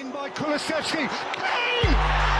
[0.00, 1.08] In by Kulusevski.
[1.08, 2.33] Kane!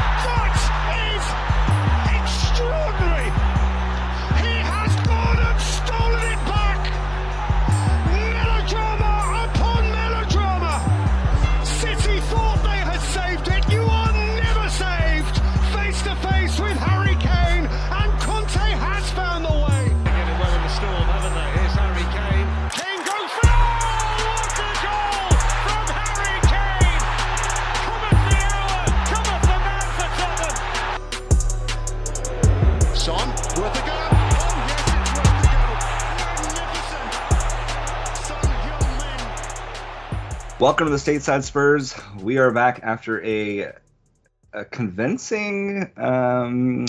[40.61, 41.97] Welcome to the Stateside Spurs.
[42.21, 43.73] We are back after a,
[44.53, 46.87] a convincing, um,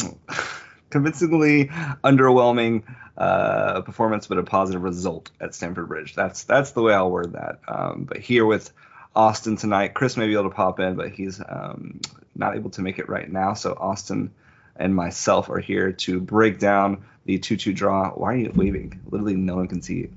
[0.92, 1.66] convincingly
[2.04, 2.84] underwhelming
[3.18, 6.14] uh, performance, but a positive result at Stamford Bridge.
[6.14, 7.60] That's that's the way I'll word that.
[7.68, 8.72] Um, but here with
[9.16, 12.02] Austin tonight, Chris may be able to pop in, but he's um,
[12.36, 13.56] not able to make it right now.
[13.56, 14.32] So Austin
[14.76, 18.12] and myself are here to break down the 2-2 draw.
[18.12, 19.02] Why are you waving?
[19.10, 20.12] Literally, no one can see you.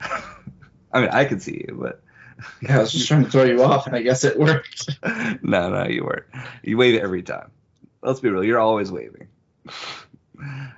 [0.00, 2.02] I mean, I can see you, but
[2.62, 4.98] Yeah, I was just trying to throw you off, and I guess it worked.
[5.42, 6.26] no, no, you weren't.
[6.62, 7.50] You wave every time.
[8.02, 8.44] Let's be real.
[8.44, 9.28] You're always waving.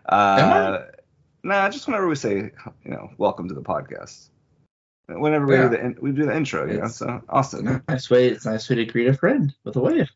[0.07, 0.83] Uh,
[1.43, 2.51] nah, just whenever we say,
[2.85, 4.29] you know, welcome to the podcast.
[5.07, 5.63] Whenever we Yeah.
[5.65, 6.89] do the in, we do the intro, you know.
[6.89, 8.29] So Austin, Nice way.
[8.29, 10.09] It's a nice way to greet a friend with a wave.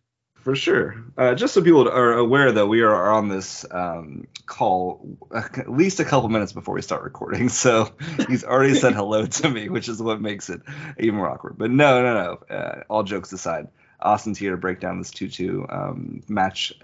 [0.44, 1.02] For sure.
[1.16, 6.00] Uh, just so people are aware, though, we are on this um, call at least
[6.00, 7.48] a couple minutes before we start recording.
[7.48, 7.90] So
[8.28, 10.60] he's already said hello to me, which is what makes it
[10.98, 11.56] even more awkward.
[11.56, 12.54] But no, no, no.
[12.54, 16.74] Uh, all jokes aside, Austin's here to break down this 2-2 um, match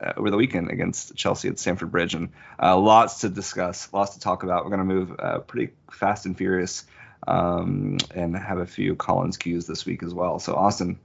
[0.00, 2.28] uh, over the weekend against Chelsea at Stamford Bridge, and
[2.62, 4.62] uh, lots to discuss, lots to talk about.
[4.64, 6.84] We're going to move uh, pretty fast and furious,
[7.26, 10.38] um, and have a few Collin's Q's this week as well.
[10.38, 11.00] So, Austin,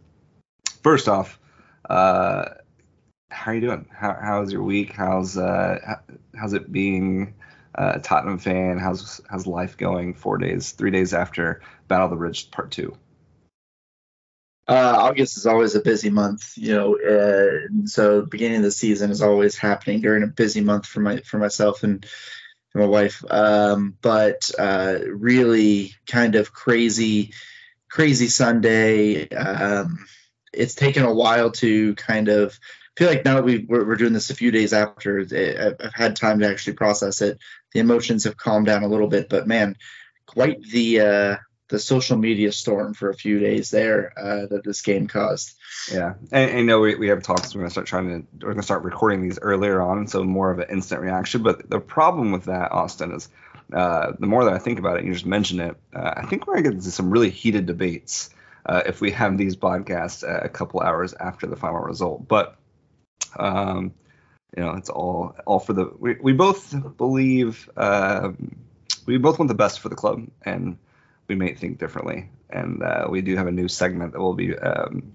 [0.84, 1.40] first off,
[1.90, 2.46] uh,
[3.30, 3.88] how are you doing?
[3.92, 4.94] How, how's your week?
[4.94, 5.98] How's uh,
[6.36, 7.34] how's it being
[7.76, 8.78] a Tottenham fan?
[8.78, 10.14] How's how's life going?
[10.14, 12.96] Four days, three days after Battle of the Bridge Part Two.
[14.66, 16.96] Uh, August is always a busy month, you know.
[16.96, 21.02] Uh, and so beginning of the season is always happening during a busy month for
[21.02, 22.06] my for myself and
[22.76, 23.24] my wife.
[23.30, 27.34] Um, but uh, really kind of crazy,
[27.90, 29.28] crazy Sunday.
[29.30, 30.06] Um,
[30.54, 32.60] it's taken a while to kind of
[32.96, 35.94] feel like now that we we're, we're doing this a few days after, eh, I've,
[35.94, 37.40] had time to actually process it.
[37.74, 39.78] The emotions have calmed down a little bit, but man,
[40.26, 41.36] quite the uh,
[41.70, 45.56] the social media storm for a few days there uh, that this game caused.
[45.92, 47.56] Yeah, and, know we, we have talks.
[47.56, 50.60] We're gonna start trying to we're gonna start recording these earlier on, so more of
[50.60, 51.42] an instant reaction.
[51.42, 53.28] But the problem with that, Austin, is
[53.74, 55.76] uh, the more that I think about it, you just mentioned it.
[55.94, 58.30] Uh, I think we're gonna get into some really heated debates
[58.66, 62.28] uh, if we have these podcasts a couple hours after the final result.
[62.28, 62.58] But
[63.38, 63.94] um,
[64.56, 65.92] you know, it's all all for the.
[65.98, 68.56] We, we both believe um,
[69.06, 70.78] we both want the best for the club, and
[71.28, 72.30] we may think differently.
[72.50, 75.14] And uh, we do have a new segment that will be um,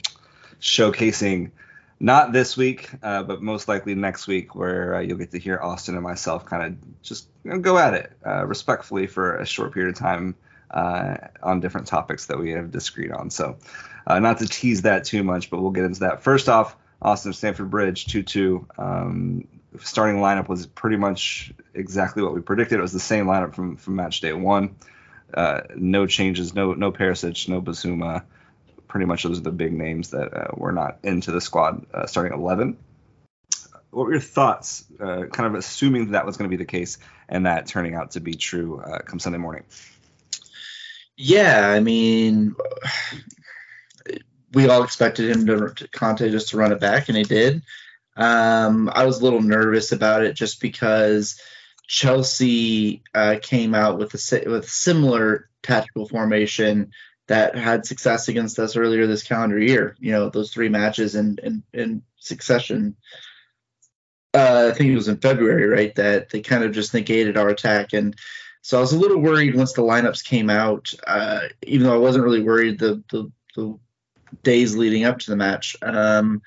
[0.60, 1.52] showcasing
[2.00, 5.58] not this week, uh, but most likely next week, where uh, you'll get to hear
[5.60, 9.46] Austin and myself kind of just you know, go at it uh, respectfully for a
[9.46, 10.34] short period of time
[10.70, 13.30] uh, on different topics that we have disagreed on.
[13.30, 13.58] So,
[14.06, 16.22] uh, not to tease that too much, but we'll get into that.
[16.22, 18.66] First off, Austin Stamford Bridge 2 2.
[18.78, 19.48] Um,
[19.80, 22.78] starting lineup was pretty much exactly what we predicted.
[22.78, 24.76] It was the same lineup from, from match day one.
[25.32, 28.24] Uh, no changes, no no Perisic, no Bissouma.
[28.88, 32.06] Pretty much those are the big names that uh, were not into the squad uh,
[32.06, 32.78] starting 11.
[33.90, 36.68] What were your thoughts, uh, kind of assuming that, that was going to be the
[36.68, 39.64] case and that turning out to be true uh, come Sunday morning?
[41.20, 42.54] Yeah, I mean,
[44.54, 47.62] we all expected him to, to Conte just to run it back, and he did.
[48.16, 51.40] Um, I was a little nervous about it just because
[51.88, 56.92] Chelsea uh, came out with a with similar tactical formation
[57.26, 59.96] that had success against us earlier this calendar year.
[59.98, 62.94] You know, those three matches in in, in succession.
[64.32, 65.94] Uh, I think it was in February, right?
[65.96, 68.14] That they kind of just negated our attack, and
[68.68, 70.92] so I was a little worried once the lineups came out.
[71.06, 73.78] Uh, even though I wasn't really worried the the, the
[74.42, 75.74] days leading up to the match.
[75.80, 76.42] Um,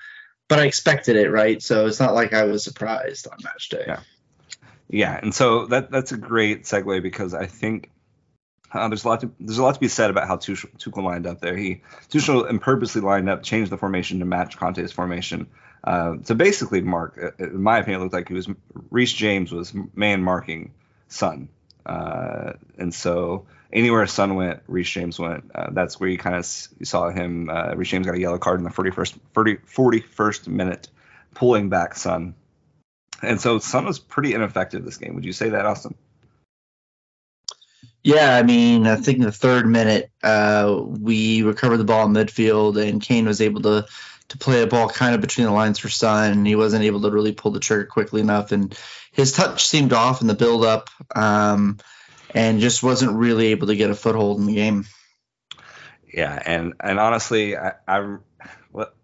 [0.46, 1.60] but I expected it, right?
[1.60, 3.82] So it's not like I was surprised on match day.
[3.88, 4.00] Yeah.
[4.88, 7.90] Yeah, and so that that's a great segue because I think
[8.70, 11.02] uh, there's a lot to there's a lot to be said about how Tuchel, Tuchel
[11.02, 11.56] lined up there.
[11.56, 15.48] He Tuchel and purposely lined up, changed the formation to match Conte's formation.
[15.82, 18.48] Uh, so basically, Mark, uh, in my opinion, it looked like he was
[18.92, 20.70] Reece James was man marking
[21.08, 21.48] Son
[21.86, 25.50] uh, and so anywhere Son went, Reece James went.
[25.54, 27.48] Uh, that's where you kind of saw him.
[27.50, 30.88] Uh, Reece James got a yellow card in the 41st 40, 41st minute,
[31.34, 32.34] pulling back Son.
[33.22, 35.14] and so Son was pretty ineffective this game.
[35.14, 35.94] Would you say that, Austin?
[38.04, 42.12] Yeah, I mean, I think in the third minute, uh, we recovered the ball in
[42.12, 43.86] midfield, and Kane was able to
[44.32, 46.44] to play a ball kind of between the lines for Son.
[46.44, 48.76] He wasn't able to really pull the trigger quickly enough, and
[49.12, 51.78] his touch seemed off in the build up, um,
[52.34, 54.86] and just wasn't really able to get a foothold in the game.
[56.12, 58.16] Yeah, and and honestly, I, I
[58.70, 58.96] what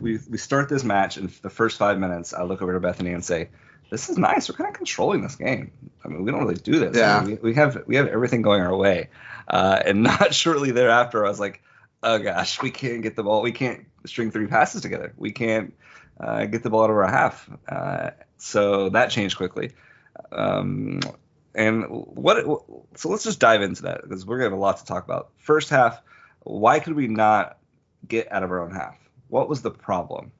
[0.00, 2.34] we we start this match in the first five minutes.
[2.34, 3.48] I look over to Bethany and say
[3.90, 4.50] this is nice.
[4.50, 5.72] We're kind of controlling this game.
[6.04, 6.96] I mean, we don't really do this.
[6.96, 7.16] Yeah.
[7.16, 9.08] I mean, we, we, have we have everything going our way.
[9.48, 11.62] Uh, and not shortly thereafter, I was like,
[12.02, 13.42] oh gosh, we can't get the ball.
[13.42, 15.12] We can't string three passes together.
[15.16, 15.74] We can't
[16.20, 17.48] uh, get the ball out of our half.
[17.68, 19.72] Uh, so that changed quickly.
[20.32, 21.00] Um,
[21.54, 22.44] and what?
[22.96, 25.30] So let's just dive into that because we're gonna have a lot to talk about.
[25.38, 26.00] First half,
[26.42, 27.58] why could we not
[28.06, 28.96] get out of our own half?
[29.28, 30.32] What was the problem?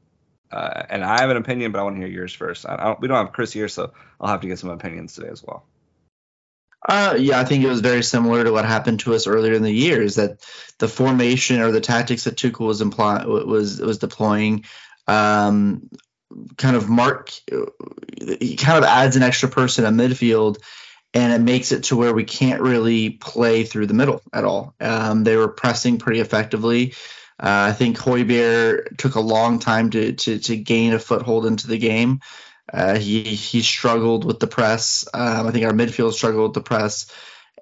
[0.51, 2.67] Uh, and I have an opinion, but I want to hear yours first.
[2.67, 5.29] I don't, we don't have Chris here, so I'll have to get some opinions today
[5.29, 5.67] as well.
[6.87, 9.63] Uh, yeah, I think it was very similar to what happened to us earlier in
[9.63, 10.01] the year.
[10.01, 10.41] Is that
[10.79, 14.65] the formation or the tactics that Tuchel was imply, was was deploying,
[15.07, 15.89] um,
[16.57, 17.33] kind of mark,
[18.41, 20.59] he kind of adds an extra person in midfield,
[21.15, 24.75] and it makes it to where we can't really play through the middle at all.
[24.81, 26.95] Um, they were pressing pretty effectively.
[27.41, 31.69] Uh, I think Højbjerg took a long time to, to, to gain a foothold into
[31.69, 32.21] the game.
[32.73, 35.07] Uh, he he struggled with the press.
[35.15, 37.11] Um, I think our midfield struggled with the press,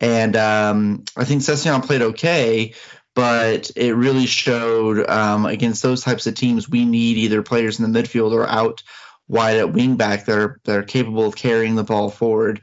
[0.00, 2.74] and um, I think Sessegnon played okay,
[3.14, 7.90] but it really showed um, against those types of teams we need either players in
[7.90, 8.82] the midfield or out
[9.28, 12.60] wide at wingback that are that are capable of carrying the ball forward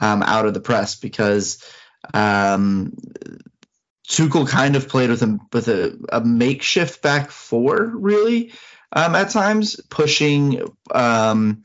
[0.00, 1.64] um, out of the press because
[2.14, 2.92] um,
[4.08, 8.52] Tuchel kind of played with a with a, a makeshift back four, really,
[8.92, 10.62] um, at times pushing
[10.94, 11.64] um,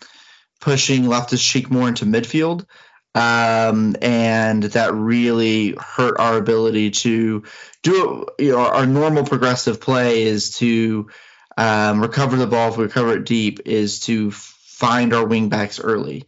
[0.61, 2.65] pushing Loftus Cheek more into midfield,
[3.13, 7.43] um, and that really hurt our ability to
[7.83, 11.09] do you know, our normal progressive play is to
[11.57, 16.25] um, recover the ball if we recover it deep is to find our wingbacks early.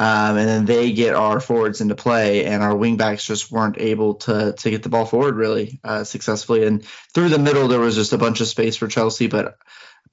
[0.00, 4.14] Um, and then they get our forwards into play, and our wingbacks just weren't able
[4.14, 6.66] to to get the ball forward really uh, successfully.
[6.66, 6.84] And
[7.14, 9.56] through the middle, there was just a bunch of space for Chelsea, but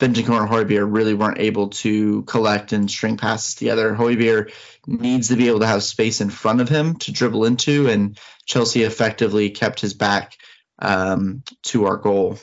[0.01, 3.93] Bentancur and Højbjerg really weren't able to collect and string passes together.
[3.93, 4.51] Højbjerg
[4.87, 8.19] needs to be able to have space in front of him to dribble into, and
[8.45, 10.35] Chelsea effectively kept his back
[10.79, 12.39] um, to our goal.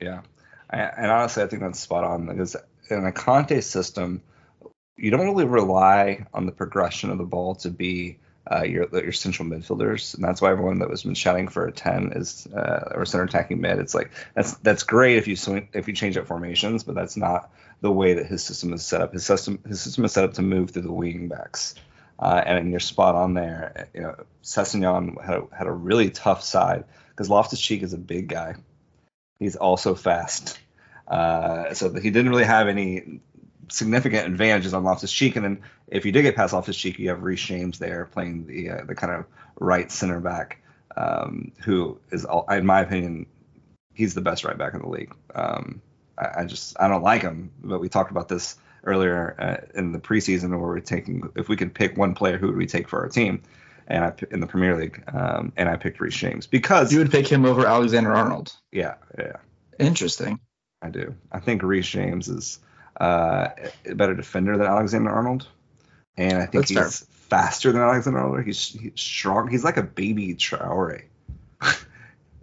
[0.00, 0.20] Yeah,
[0.70, 2.54] and honestly, I think that's spot on because
[2.88, 4.22] in a Conte system
[4.96, 8.18] you don't really rely on the progression of the ball to be
[8.50, 11.72] uh, your your central midfielders, and that's why everyone that was been shouting for a
[11.72, 13.78] ten is uh, or center attacking mid.
[13.78, 17.16] It's like that's that's great if you swing, if you change up formations, but that's
[17.16, 19.12] not the way that his system is set up.
[19.12, 21.74] His system his system is set up to move through the wing backs,
[22.18, 23.88] uh, and you're spot on there.
[23.94, 27.98] You know, Sessegnon had a, had a really tough side because Loftus Cheek is a
[27.98, 28.54] big guy.
[29.38, 30.58] He's also fast.
[31.06, 33.20] Uh, so he didn't really have any
[33.70, 35.36] significant advantages on Loftus Cheek.
[35.36, 38.46] And then if you did get past Loftus Cheek, you have Reece James there playing
[38.46, 39.26] the uh, the kind of
[39.58, 40.62] right center back,
[40.96, 43.26] um, who is, in my opinion,
[43.94, 45.14] he's the best right back in the league.
[45.34, 45.82] Um,
[46.18, 49.92] I, I, just I don't like him, but we talked about this earlier uh, in
[49.92, 52.88] the preseason where we're taking if we could pick one player, who would we take
[52.88, 53.42] for our team?
[53.86, 57.10] And I in the Premier League, um, and I picked Reece James because you would
[57.10, 58.52] pick him over Alexander Arnold.
[58.70, 59.36] Yeah, yeah.
[59.78, 60.38] Interesting.
[60.82, 61.14] I do.
[61.32, 62.60] I think Reece James is
[63.00, 63.48] uh,
[63.86, 65.48] a better defender than Alexander Arnold,
[66.16, 67.08] and I think That's he's fair.
[67.28, 68.44] faster than Alexander Arnold.
[68.44, 69.48] He's, he's, strong.
[69.48, 71.04] He's like a baby Traore.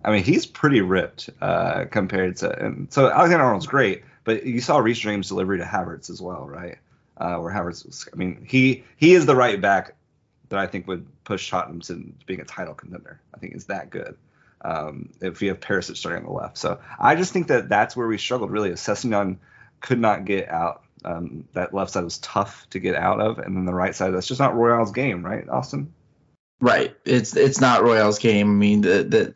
[0.04, 2.66] I mean, he's pretty ripped uh, compared to.
[2.66, 6.48] And so Alexander Arnold's great, but you saw Reece James' delivery to Havertz as well,
[6.48, 6.80] right?
[7.18, 8.08] Uh, where Havertz was.
[8.12, 9.94] I mean, he he is the right back
[10.50, 13.20] that I think would push Tottenham to being a title contender.
[13.34, 14.18] I think is that good.
[14.62, 17.96] Um, if you have Perisic starting on the left, so I just think that that's
[17.96, 19.38] where we struggled really, Sessegnon
[19.82, 20.84] could not get out.
[21.06, 24.14] Um, that left side was tough to get out of, and then the right side
[24.14, 25.94] that's just not Royal's game, right, Austin?
[26.60, 26.96] Right.
[27.06, 28.50] It's it's not Royal's game.
[28.50, 29.34] I mean, the the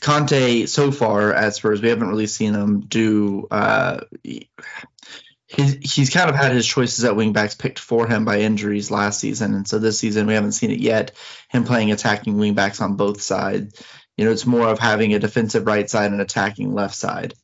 [0.00, 3.46] Conte so far at Spurs, we haven't really seen him do.
[3.50, 8.90] Uh, he's he's kind of had his choices at wingbacks picked for him by injuries
[8.90, 11.12] last season, and so this season we haven't seen it yet.
[11.48, 13.82] Him playing attacking wingbacks on both sides.
[14.16, 17.34] You know, it's more of having a defensive right side and attacking left side.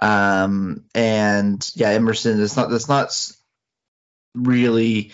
[0.00, 3.10] Um, and yeah, Emerson is not that's not
[4.34, 5.12] really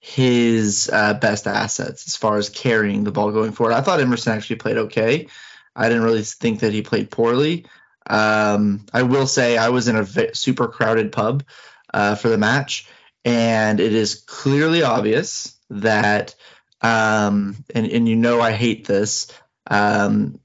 [0.00, 3.74] his uh, best assets as far as carrying the ball going forward.
[3.74, 5.26] I thought Emerson actually played okay.
[5.74, 7.66] I didn't really think that he played poorly.
[8.08, 11.44] Um, I will say I was in a super crowded pub
[11.92, 12.88] uh, for the match,
[13.24, 16.34] and it is clearly obvious that,
[16.80, 19.32] um, and, and you know I hate this,
[19.68, 20.38] um,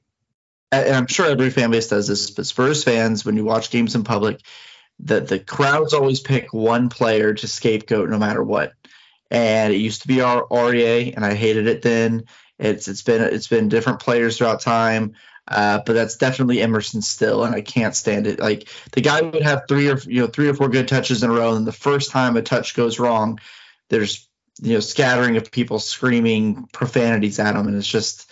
[0.72, 3.96] and I'm sure every fan base does this, but Spurs fans, when you watch games
[3.96, 4.42] in public,
[5.00, 8.74] the, the crowds always pick one player to scapegoat no matter what.
[9.30, 12.26] And it used to be our Aurier, and I hated it then.
[12.60, 15.16] It's it's been it's been different players throughout time.
[15.48, 18.40] Uh, but that's definitely Emerson still, and I can't stand it.
[18.40, 21.30] Like the guy would have three or you know three or four good touches in
[21.30, 23.40] a row, and the first time a touch goes wrong,
[23.90, 24.28] there's
[24.62, 28.31] you know scattering of people screaming profanities at him, and it's just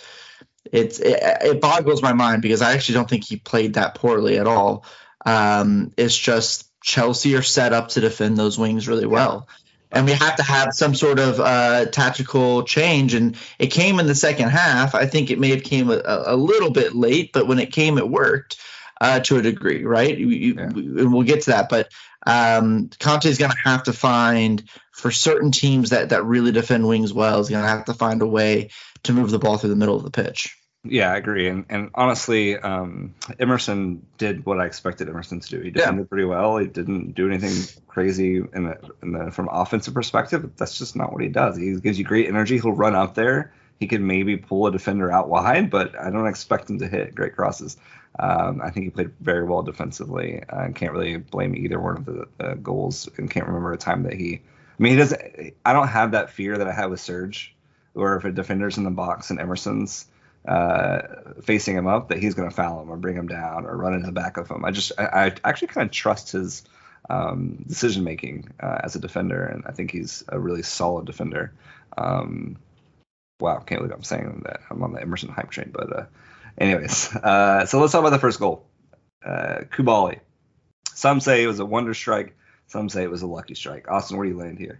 [0.71, 4.37] it's it, it boggles my mind because I actually don't think he played that poorly
[4.37, 4.85] at all.
[5.25, 9.47] Um, it's just Chelsea are set up to defend those wings really well
[9.91, 13.13] and we have to have some sort of uh, tactical change.
[13.13, 14.93] And it came in the second half.
[14.93, 17.97] I think it may have came a, a little bit late, but when it came,
[17.97, 18.57] it worked
[19.01, 20.15] uh, to a degree, right?
[20.15, 20.63] You, yeah.
[20.63, 21.69] and we'll get to that.
[21.69, 21.91] But
[22.27, 26.87] um, Conte is going to have to find for certain teams that that really defend
[26.87, 27.39] wings well.
[27.39, 28.69] Is going to have to find a way
[29.03, 30.57] to move the ball through the middle of the pitch.
[30.85, 31.47] Yeah, I agree.
[31.47, 35.59] And and honestly, um, Emerson did what I expected Emerson to do.
[35.59, 36.07] He defended yeah.
[36.07, 36.57] pretty well.
[36.57, 40.51] He didn't do anything crazy in the, in the from offensive perspective.
[40.55, 41.57] That's just not what he does.
[41.57, 42.57] He gives you great energy.
[42.57, 43.53] He'll run up there.
[43.77, 47.15] He can maybe pull a defender out wide, but I don't expect him to hit
[47.15, 47.77] great crosses.
[48.17, 50.43] Um, I think he played very well defensively.
[50.49, 54.03] I can't really blame either one of the, the goals, and can't remember a time
[54.03, 54.35] that he.
[54.35, 55.53] I mean, he doesn't.
[55.65, 57.55] I don't have that fear that I have with Serge,
[57.99, 60.05] or if a defender's in the box and Emerson's
[60.47, 61.01] uh,
[61.43, 63.93] facing him up that he's going to foul him or bring him down or run
[63.93, 64.63] into the back of him.
[64.63, 66.63] I just I, I actually kind of trust his
[67.09, 71.53] um, decision making uh, as a defender, and I think he's a really solid defender.
[71.97, 72.57] Um,
[73.39, 76.05] wow, can't believe I'm saying that I'm on the Emerson hype train, but uh,
[76.57, 78.65] anyways, uh, so let's talk about the first goal.
[79.25, 80.19] Uh, Koulibaly.
[80.93, 82.35] Some say it was a wonder strike.
[82.67, 83.89] Some say it was a lucky strike.
[83.89, 84.79] Austin, where do you land here?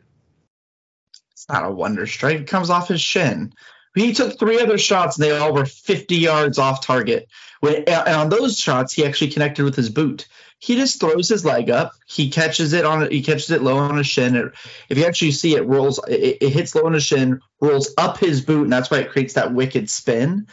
[1.40, 2.42] It's not a wonder strike.
[2.42, 3.54] It comes off his shin.
[3.96, 7.30] He took three other shots and they all were 50 yards off target.
[7.64, 10.28] and on those shots, he actually connected with his boot.
[10.60, 11.94] He just throws his leg up.
[12.06, 13.10] He catches it on.
[13.10, 14.36] He catches it low on his shin.
[14.36, 14.52] It,
[14.90, 15.98] if you actually see it, rolls.
[16.10, 19.12] It, it hits low on his shin, rolls up his boot, and that's why it
[19.12, 20.48] creates that wicked spin.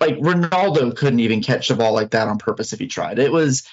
[0.00, 3.20] Like Ronaldo couldn't even catch the ball like that on purpose if he tried.
[3.20, 3.68] It was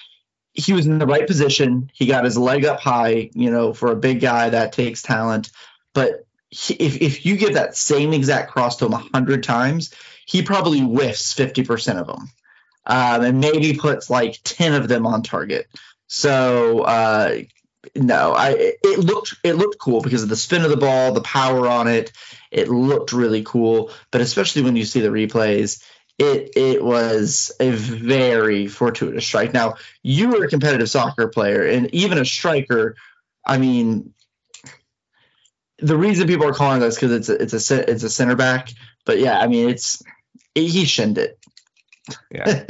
[0.52, 1.90] he was in the right position.
[1.92, 3.30] He got his leg up high.
[3.34, 5.50] You know, for a big guy that takes talent.
[5.94, 9.94] But if if you give that same exact cross to him hundred times,
[10.26, 12.30] he probably whiffs fifty percent of them,
[12.86, 15.66] um, and maybe puts like ten of them on target.
[16.06, 17.38] So uh,
[17.94, 21.20] no, I it looked it looked cool because of the spin of the ball, the
[21.20, 22.12] power on it.
[22.50, 25.82] It looked really cool, but especially when you see the replays,
[26.18, 29.52] it it was a very fortuitous strike.
[29.52, 32.96] Now you were a competitive soccer player, and even a striker.
[33.46, 34.14] I mean,
[35.78, 38.70] the reason people are calling this because it's a, it's a it's a center back.
[39.04, 40.02] But yeah, I mean it's
[40.54, 41.38] he shinned it.
[42.30, 42.64] Yeah,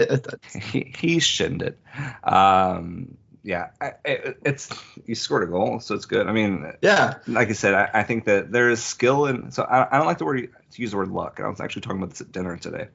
[0.61, 1.79] he, he shinned it.
[2.23, 3.71] Um, yeah,
[4.05, 4.71] it, it's
[5.05, 6.27] you scored a goal, so it's good.
[6.27, 9.51] I mean, yeah, like I said, I, I think that there is skill in.
[9.51, 11.41] So I, I don't like the word to use the word luck.
[11.45, 12.89] I was actually talking about this at dinner today.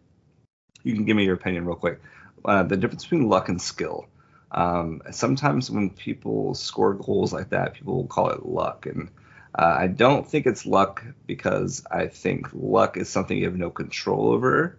[0.83, 2.01] You can give me your opinion real quick.
[2.43, 4.07] Uh, the difference between luck and skill.
[4.51, 9.09] Um, sometimes when people score goals like that, people will call it luck, and
[9.55, 13.69] uh, I don't think it's luck because I think luck is something you have no
[13.69, 14.77] control over.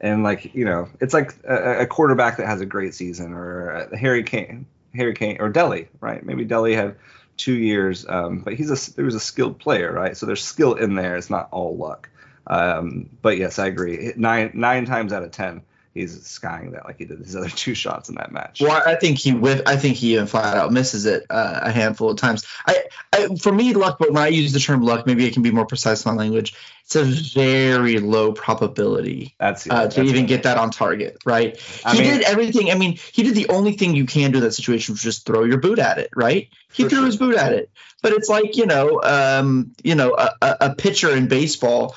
[0.00, 3.88] And like you know, it's like a, a quarterback that has a great season, or
[3.96, 6.24] Harry Kane, Harry Kane, or Dele, right?
[6.24, 6.96] Maybe Dele had
[7.36, 10.16] two years, um, but he's a there was a skilled player, right?
[10.16, 11.16] So there's skill in there.
[11.16, 12.08] It's not all luck.
[12.46, 14.12] Um, but yes, I agree.
[14.16, 15.62] Nine nine times out of ten,
[15.94, 18.60] he's skying that like he did his other two shots in that match.
[18.60, 21.70] Well, I think he with I think he even flat out misses it uh, a
[21.70, 22.46] handful of times.
[22.66, 25.42] I, I, for me luck, but when I use the term luck, maybe it can
[25.42, 26.54] be more precise in my language.
[26.84, 31.58] It's a very low probability that's, uh, to even get that on target, right?
[31.84, 32.70] I he mean, did everything.
[32.70, 35.24] I mean, he did the only thing you can do in that situation, was just
[35.24, 36.48] throw your boot at it, right?
[36.72, 37.06] He threw sure.
[37.06, 37.70] his boot at it,
[38.02, 41.94] but it's like you know, um, you know, a, a pitcher in baseball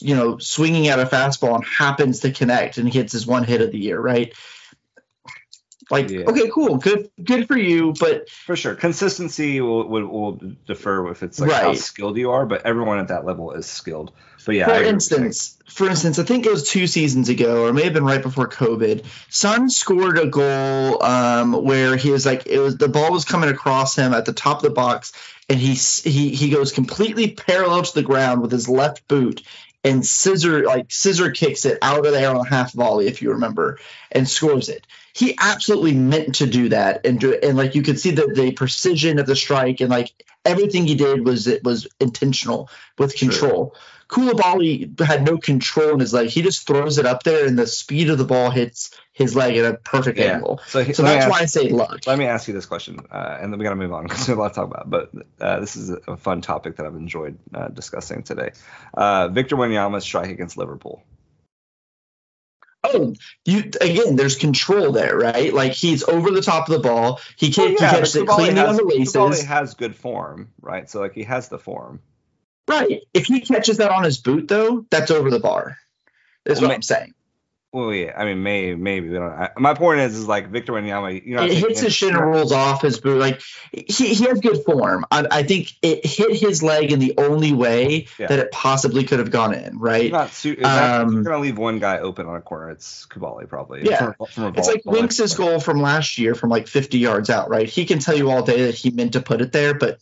[0.00, 3.60] you know, swinging at a fastball and happens to connect and hits his one hit
[3.60, 4.32] of the year, right?
[5.88, 6.24] Like, yeah.
[6.26, 11.22] okay, cool, good, good for you, but for sure, consistency will will, will defer if
[11.22, 11.62] it's like right.
[11.62, 14.10] how skilled you are, but everyone at that level is skilled.
[14.44, 17.82] But yeah, for instance, for instance, I think it was two seasons ago, or may
[17.82, 19.04] have been right before COVID.
[19.28, 23.48] Son scored a goal um, where he was like, it was the ball was coming
[23.48, 25.12] across him at the top of the box,
[25.48, 29.42] and he he he goes completely parallel to the ground with his left boot
[29.86, 33.30] and scissor like scissor kicks it out of there on a half volley if you
[33.30, 33.78] remember
[34.12, 37.82] and scores it he absolutely meant to do that and do it, and like you
[37.82, 40.12] could see the, the precision of the strike and like
[40.44, 43.82] everything he did was it was intentional with control sure.
[44.08, 46.28] Koulibaly had no control in his leg.
[46.28, 49.56] He just throws it up there, and the speed of the ball hits his leg
[49.56, 50.34] at a perfect yeah.
[50.34, 50.60] angle.
[50.68, 52.06] So, so that's ask, why I say luck.
[52.06, 54.28] Let me ask you this question, uh, and then we got to move on because
[54.28, 54.88] we have a lot to talk about.
[54.88, 55.10] But
[55.40, 58.52] uh, this is a fun topic that I've enjoyed uh, discussing today.
[58.94, 61.02] Uh, Victor Wanyama's strike against Liverpool.
[62.84, 64.14] Oh, you again.
[64.14, 65.52] There's control there, right?
[65.52, 67.20] Like he's over the top of the ball.
[67.36, 69.40] He, can, well, yeah, he catches it cleanly on the laces.
[69.40, 70.88] He has good form, right?
[70.88, 72.00] So like he has the form.
[72.68, 73.02] Right.
[73.14, 75.78] If he catches that on his boot, though, that's over the bar.
[76.44, 77.14] Is well, what I'm saying.
[77.76, 78.14] Well, yeah.
[78.16, 79.18] I mean, maybe, maybe.
[79.18, 81.26] I, my point is, is like Victor Wanyama.
[81.26, 83.18] You know, it hits his shin and rolls off his boot.
[83.18, 85.04] Like he, he has good form.
[85.10, 88.28] I, I think it hit his leg in the only way yeah.
[88.28, 89.78] that it possibly could have gone in.
[89.78, 90.10] Right.
[90.10, 92.70] Not su- um, you're gonna leave one guy open on a corner.
[92.70, 93.84] It's Koulibaly probably.
[93.84, 94.12] Yeah.
[94.12, 97.50] From, from it's like Winks' goal from last year from like 50 yards out.
[97.50, 97.68] Right.
[97.68, 99.98] He can tell you all day that he meant to put it there, but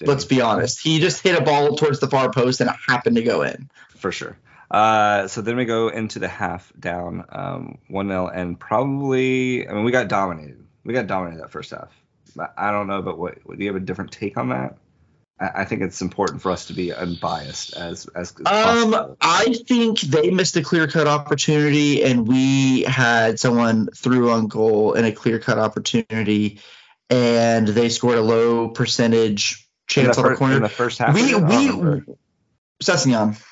[0.00, 0.80] Let's be honest.
[0.80, 3.70] He just hit a ball towards the far post and it happened to go in.
[3.96, 4.38] For sure.
[4.70, 9.72] Uh, so then we go into the half down um, 1 0, and probably, I
[9.72, 10.64] mean, we got dominated.
[10.84, 11.90] We got dominated that first half.
[12.56, 14.76] I don't know, but what, do you have a different take on that?
[15.40, 19.56] I, I think it's important for us to be unbiased as as, as um, I
[19.66, 25.04] think they missed a clear cut opportunity, and we had someone through on goal in
[25.04, 26.60] a clear cut opportunity,
[27.08, 30.56] and they scored a low percentage chance on the corner.
[30.56, 32.02] In the first half, we we
[32.82, 33.42] Sessegnon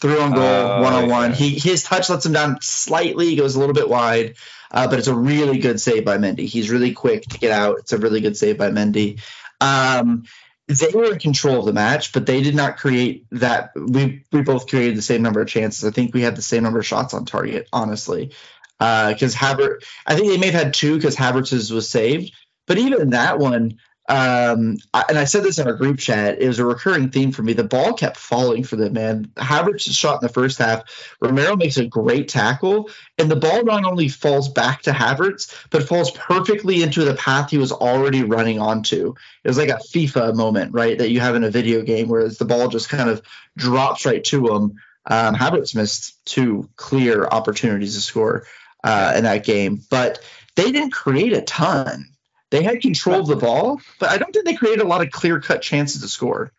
[0.00, 1.32] through on goal one on one.
[1.32, 3.26] He his touch lets him down slightly.
[3.26, 4.34] He goes a little bit wide,
[4.70, 6.46] uh, but it's a really good save by Mendy.
[6.46, 7.78] He's really quick to get out.
[7.80, 9.20] It's a really good save by Mendy.
[9.60, 10.24] Um,
[10.68, 13.70] they were in control of the match, but they did not create that.
[13.74, 15.84] We we both created the same number of chances.
[15.84, 18.32] I think we had the same number of shots on target, honestly.
[18.78, 22.32] Because uh, Havertz, I think they may have had two because Havertz's was saved.
[22.66, 26.40] But even in that one, um, and I said this in our group chat.
[26.40, 27.52] It was a recurring theme for me.
[27.52, 29.26] The ball kept falling for them, man.
[29.36, 30.82] Havertz shot in the first half.
[31.20, 35.86] Romero makes a great tackle, and the ball not only falls back to Havertz, but
[35.86, 39.14] falls perfectly into the path he was already running onto.
[39.44, 40.96] It was like a FIFA moment, right?
[40.96, 43.20] That you have in a video game, where the ball just kind of
[43.58, 44.80] drops right to him.
[45.04, 48.46] Um, Havertz missed two clear opportunities to score
[48.82, 50.20] uh, in that game, but
[50.56, 52.06] they didn't create a ton.
[52.50, 55.10] They had control of the ball, but I don't think they created a lot of
[55.10, 56.52] clear cut chances to score.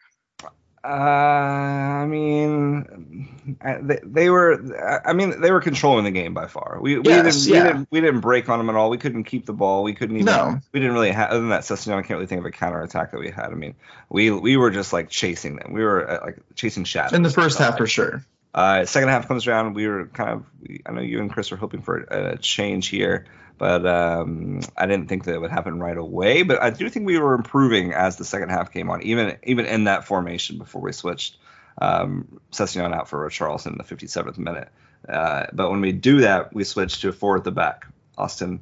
[0.81, 3.27] Uh, I mean,
[3.61, 5.01] they, they were.
[5.05, 6.79] I mean, they were controlling the game by far.
[6.81, 7.63] We, we, yes, didn't, yeah.
[7.63, 8.89] we didn't we didn't break on them at all.
[8.89, 9.83] We couldn't keep the ball.
[9.83, 10.27] We couldn't even.
[10.27, 10.59] No.
[10.71, 11.31] We didn't really have.
[11.31, 13.47] Other than that, Sessegnon, I can't really think of a counter attack that we had.
[13.47, 13.75] I mean,
[14.07, 15.73] we we were just like chasing them.
[15.73, 18.23] We were uh, like chasing shadows in the first half for sure.
[18.53, 19.73] Uh, second half comes around.
[19.73, 20.45] We were kind of.
[20.85, 23.25] I know you and Chris were hoping for a, a change here
[23.59, 26.41] but um, I didn't think that it would happen right away.
[26.41, 29.65] But I do think we were improving as the second half came on, even even
[29.67, 31.37] in that formation before we switched
[31.79, 34.69] um, Sessegnon out for Richarlison in the 57th minute.
[35.07, 37.85] Uh, but when we do that, we switch to a four at the back.
[38.17, 38.61] Austin,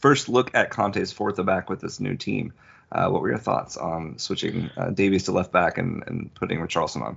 [0.00, 2.52] first look at Conte's four at the back with this new team.
[2.90, 6.58] Uh, what were your thoughts on switching uh, Davies to left back and, and putting
[6.58, 7.16] Richarlison on?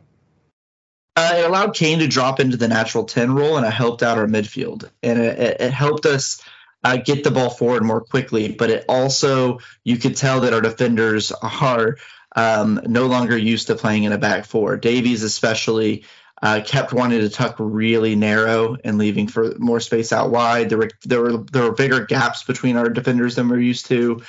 [1.15, 4.17] Uh, it allowed Kane to drop into the natural 10 role, and it helped out
[4.17, 4.89] our midfield.
[5.03, 6.41] And it, it helped us
[6.83, 8.51] uh, get the ball forward more quickly.
[8.51, 11.97] But it also, you could tell that our defenders are
[12.35, 14.77] um, no longer used to playing in a back four.
[14.77, 16.05] Davies, especially,
[16.41, 20.69] uh, kept wanting to tuck really narrow and leaving for more space out wide.
[20.69, 24.21] There were there were there were bigger gaps between our defenders than we're used to.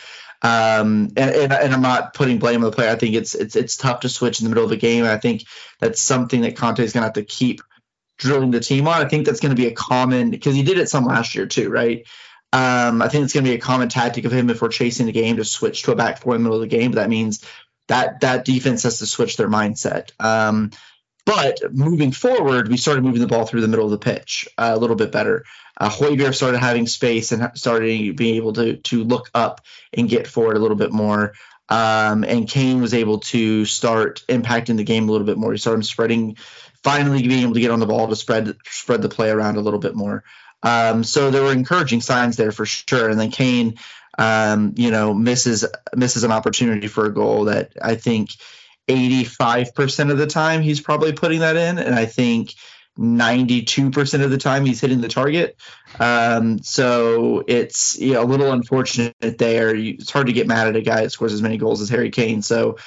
[0.42, 2.90] Um, and, and, and, I'm not putting blame on the player.
[2.90, 5.04] I think it's it's it's tough to switch in the middle of a game.
[5.04, 5.44] I think
[5.80, 7.60] that's something that Conte is going to have to keep
[8.16, 9.04] drilling the team on.
[9.04, 11.46] I think that's going to be a common because he did it some last year
[11.46, 12.06] too, right?
[12.52, 15.06] Um, I think it's going to be a common tactic of him if we're chasing
[15.06, 16.90] the game to switch to a back four in the middle of the game.
[16.90, 17.44] But that means
[17.88, 20.10] that that defense has to switch their mindset.
[20.18, 20.70] Um,
[21.26, 24.72] but moving forward, we started moving the ball through the middle of the pitch uh,
[24.74, 25.44] a little bit better.
[25.78, 29.60] Uh, Højbjerg started having space and started being able to to look up
[29.92, 31.34] and get forward a little bit more.
[31.68, 35.52] Um, and Kane was able to start impacting the game a little bit more.
[35.52, 36.36] He started spreading,
[36.82, 39.60] finally being able to get on the ball to spread spread the play around a
[39.60, 40.24] little bit more.
[40.62, 43.08] Um, so there were encouraging signs there for sure.
[43.08, 43.76] And then Kane,
[44.18, 48.30] um, you know, misses misses an opportunity for a goal that I think
[48.88, 52.54] 85% of the time he's probably putting that in, and I think
[52.98, 55.56] 92% of the time he's hitting the target.
[55.98, 59.74] Um, so it's you know, a little unfortunate there.
[59.74, 61.88] You, it's hard to get mad at a guy that scores as many goals as
[61.88, 62.42] Harry Kane.
[62.42, 62.78] So,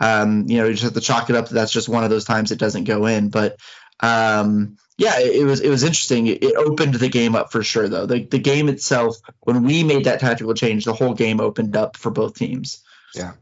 [0.00, 2.10] um, you know, you just have to chalk it up that that's just one of
[2.10, 3.28] those times it doesn't go in.
[3.28, 3.56] But
[4.00, 6.26] um, yeah, it, was it was interesting.
[6.26, 8.06] It, it, opened the game up for sure, though.
[8.06, 11.96] The the game itself, when we made that tactical change, the whole game opened up
[11.96, 12.82] for both teams.
[13.14, 13.32] Yeah,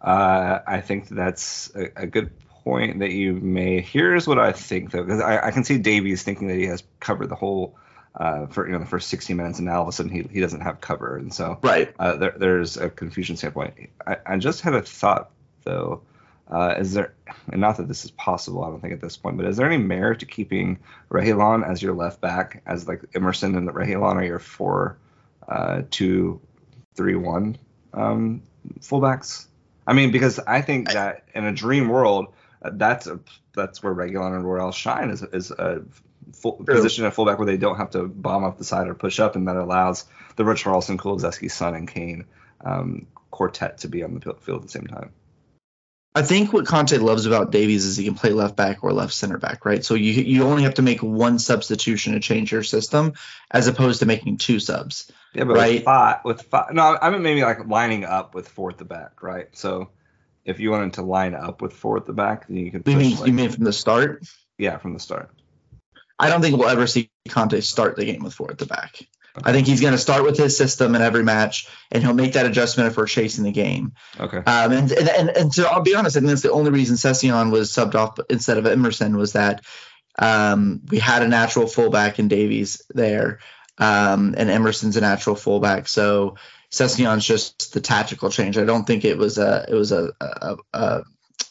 [0.00, 2.30] uh, I think that's a, a good
[2.64, 3.84] point that you made.
[3.84, 6.82] Here's what I think though, because I, I, can see Davies thinking that he has
[7.00, 7.78] covered the whole
[8.14, 10.22] uh, for you know the first 60 minutes, and now all of a sudden he,
[10.30, 13.90] he doesn't have cover, and so right uh, there, there's a confusion standpoint.
[14.06, 15.30] I, I just had a thought
[15.64, 16.02] though.
[16.50, 17.12] Uh, is there,
[17.52, 19.66] and not that this is possible, I don't think at this point, but is there
[19.66, 20.78] any merit to keeping
[21.10, 24.96] Reguilon as your left back, as like Emerson and Reguilon are your four,
[25.46, 26.40] uh, two,
[26.94, 27.58] three, one
[27.92, 28.42] um,
[28.80, 29.46] fullbacks?
[29.86, 32.32] I mean, because I think that in a dream world,
[32.62, 33.20] uh, that's a,
[33.54, 35.82] that's where Reguilon and Royal shine is is a
[36.32, 39.20] full, position at fullback where they don't have to bomb up the side or push
[39.20, 40.06] up, and that allows
[40.36, 42.24] the Richarlison, Kulusevski, Son, and Kane
[42.64, 45.12] um, quartet to be on the field at the same time.
[46.18, 49.14] I think what Conte loves about Davies is he can play left back or left
[49.14, 49.84] center back, right?
[49.84, 53.12] So you you only have to make one substitution to change your system,
[53.52, 55.12] as opposed to making two subs.
[55.32, 55.74] Yeah, but right?
[55.74, 58.84] with five, with five, no, I mean maybe like lining up with four at the
[58.84, 59.46] back, right?
[59.52, 59.90] So
[60.44, 62.82] if you wanted to line up with four at the back, then you could.
[62.84, 64.26] You mean like, you mean from the start?
[64.58, 65.30] Yeah, from the start.
[66.18, 69.06] I don't think we'll ever see Conte start the game with four at the back.
[69.38, 69.50] Okay.
[69.50, 72.34] I think he's going to start with his system in every match, and he'll make
[72.34, 73.92] that adjustment if we're chasing the game.
[74.18, 74.38] Okay.
[74.38, 76.96] Um, and, and, and and so I'll be honest, I think that's the only reason
[76.96, 79.64] Sessegnon was subbed off instead of Emerson was that
[80.18, 83.38] um, we had a natural fullback in Davies there,
[83.78, 85.88] um, and Emerson's a natural fullback.
[85.88, 86.36] So
[86.70, 88.58] Sessegnon's just the tactical change.
[88.58, 91.02] I don't think it was a it was a, a, a,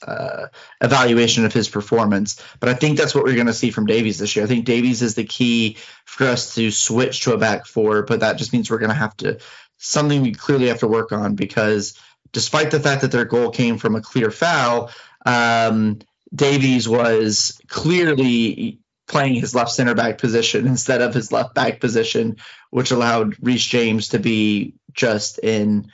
[0.04, 0.50] a
[0.82, 4.20] evaluation of his performance, but I think that's what we're going to see from Davies
[4.20, 4.46] this year.
[4.46, 8.20] I think Davies is the key for us to switch to a back four, but
[8.22, 9.40] that just means we're going to have to
[9.78, 11.98] something we clearly have to work on because
[12.32, 14.92] despite the fact that their goal came from a clear foul,
[15.26, 16.00] um,
[16.34, 22.38] Davies was clearly playing his left center back position instead of his left back position,
[22.70, 25.92] which allowed Reece James to be just in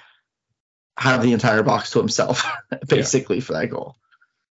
[0.98, 2.46] have the entire box to himself,
[2.88, 3.44] basically yeah.
[3.44, 3.96] for that goal.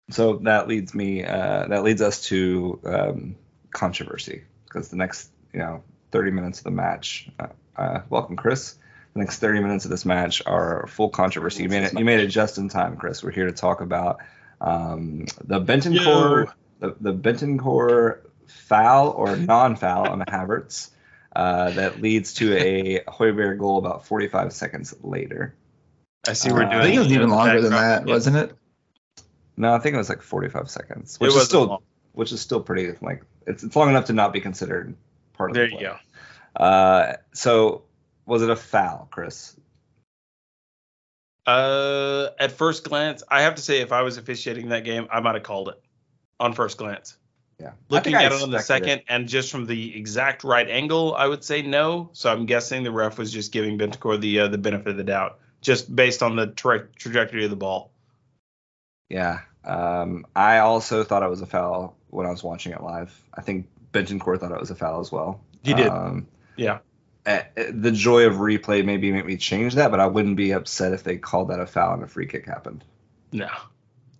[0.09, 3.35] So that leads me, uh, that leads us to um,
[3.71, 7.29] controversy because the next, you know, 30 minutes of the match.
[7.39, 8.75] Uh, uh, welcome, Chris.
[9.13, 11.63] The next 30 minutes of this match are full controversy.
[11.63, 11.97] You made it.
[11.97, 13.23] You made it just in time, Chris.
[13.23, 14.19] We're here to talk about
[14.61, 20.89] um, the Bentancur, the, the Bentancur foul or non-foul on Havertz
[21.35, 25.55] uh, that leads to a Højbjerg goal about 45 seconds later.
[26.27, 26.73] I see we're doing.
[26.73, 28.13] Uh, I think it was even longer than that, yeah.
[28.13, 28.53] wasn't it?
[29.55, 31.83] No, I think it was like 45 seconds, which is still long.
[32.13, 34.95] which is still pretty like it's it's long enough to not be considered
[35.33, 35.87] part of there the There you
[36.57, 36.63] go.
[36.63, 37.83] Uh, so
[38.25, 39.55] was it a foul, Chris?
[41.45, 45.21] Uh, at first glance, I have to say, if I was officiating that game, I
[45.21, 45.81] might have called it
[46.39, 47.17] on first glance.
[47.59, 47.71] Yeah.
[47.89, 49.05] Looking at it on the second, it.
[49.07, 52.09] and just from the exact right angle, I would say no.
[52.13, 55.03] So I'm guessing the ref was just giving Bentancur the uh, the benefit of the
[55.03, 57.91] doubt, just based on the tra- trajectory of the ball.
[59.09, 59.41] Yeah.
[59.63, 63.13] Um, I also thought it was a foul when I was watching it live.
[63.33, 65.41] I think Bentancur thought it was a foul as well.
[65.63, 65.87] He did.
[65.87, 66.79] Um, yeah.
[67.25, 71.03] The joy of replay maybe made me change that, but I wouldn't be upset if
[71.03, 72.85] they called that a foul and a free kick happened.
[73.33, 73.49] No,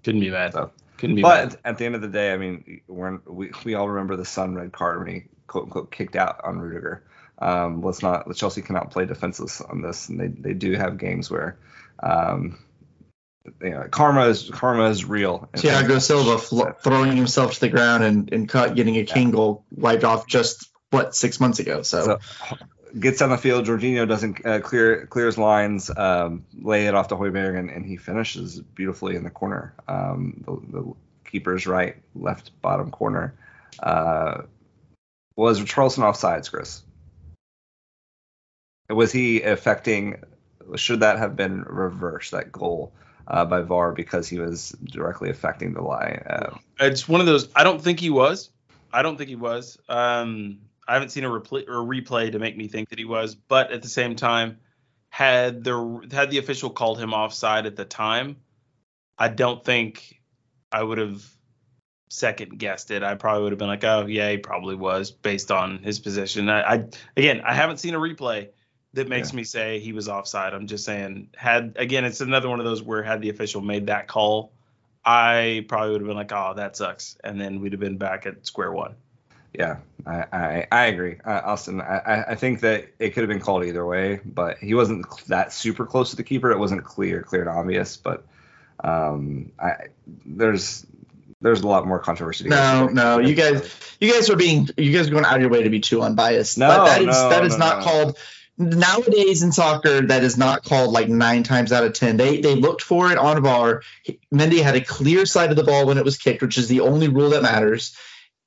[0.04, 0.52] couldn't be mad.
[0.52, 1.22] So, couldn't be.
[1.22, 1.60] But mad.
[1.64, 4.56] at the end of the day, I mean, we're, we we all remember the Son
[4.56, 7.04] red card when he quote unquote kicked out on Rudiger.
[7.40, 8.34] Um, let's not.
[8.36, 11.58] Chelsea cannot play defenseless on this, and they they do have games where.
[12.02, 12.60] Um,
[13.62, 15.48] you know, karma is karma is real.
[15.54, 19.36] Thiago Silva fl- throwing himself to the ground and and cut, getting a Kane yeah.
[19.36, 21.82] goal wiped off just what six months ago.
[21.82, 22.20] So, so
[23.00, 23.66] gets on the field.
[23.66, 27.98] Jorginho doesn't uh, clear clears lines, um, lay it off to Højbjerg, and, and, he
[27.98, 29.74] finishes beautifully in the corner.
[29.88, 30.94] Um, the, the,
[31.26, 33.34] keeper's right, left bottom corner.
[33.80, 34.44] Uh,
[35.36, 36.82] was Richarlison offsides, Chris?
[38.90, 40.22] Was he affecting?
[40.76, 42.32] Should that have been reversed?
[42.32, 42.94] That goal
[43.28, 46.24] uh, by VAR because he was directly affecting the line.
[46.30, 47.50] Uh, it's one of those.
[47.56, 48.50] I don't think he was.
[48.92, 49.78] I don't think he was.
[49.90, 53.36] Um, I haven't seen a, repl- or replay to make me think that he was,
[53.36, 54.60] but at the same time,
[55.10, 58.38] had the had the official called him offside at the time,
[59.18, 60.22] I don't think
[60.72, 61.26] I would have
[62.10, 63.04] second guessed it.
[63.04, 66.50] I probably would have been like, oh yeah, he probably was based on his position.
[66.50, 68.50] I, I again, I haven't seen a replay
[68.98, 69.38] that makes yeah.
[69.38, 70.54] me say he was offside.
[70.54, 73.88] I'm just saying, had again, it's another one of those where had the official made
[73.88, 74.52] that call,
[75.06, 78.26] I probably would have been like, oh, that sucks, and then we'd have been back
[78.26, 78.96] at square one.
[79.54, 81.80] Yeah, I, I, I agree, uh, Austin.
[81.82, 85.54] I, I think that it could have been called either way, but he wasn't that
[85.54, 86.52] super close to the keeper.
[86.52, 87.98] It wasn't clear, clear and obvious.
[87.98, 88.26] But
[88.84, 89.88] um, I
[90.26, 90.86] there's
[91.42, 92.46] there's a lot more controversy.
[92.46, 95.36] to go No, no, you guys, you guys are being, you guys are going out
[95.36, 96.58] of your way to be too unbiased.
[96.58, 97.84] No, But that is no, that is no, not no.
[97.84, 98.18] called
[98.58, 100.02] nowadays in soccer.
[100.02, 102.18] That is not called like nine times out of ten.
[102.18, 103.84] They they looked for it on a VAR.
[104.34, 106.82] Mendy had a clear side of the ball when it was kicked, which is the
[106.82, 107.96] only rule that matters.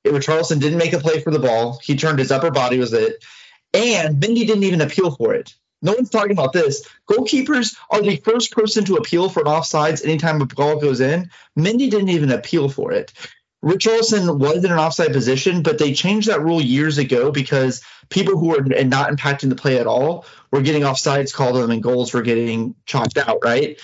[0.04, 1.78] It, Richarlison didn't make a play for the ball.
[1.82, 3.24] He turned his upper body was it,
[3.74, 5.54] and Mendy didn't even appeal for it.
[5.82, 6.86] No one's talking about this.
[7.08, 11.30] Goalkeepers are the first person to appeal for offsides anytime a ball goes in.
[11.58, 13.12] Mendy didn't even appeal for it.
[13.64, 18.38] Richarlison was in an offside position, but they changed that rule years ago because people
[18.38, 21.82] who were not impacting the play at all were getting offsides called on them and
[21.82, 23.78] goals were getting chopped out, right?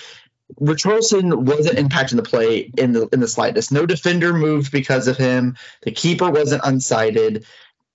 [0.59, 3.71] Richarlison wasn't impacting the play in the in the slightest.
[3.71, 5.57] No defender moved because of him.
[5.83, 7.45] The keeper wasn't unsighted.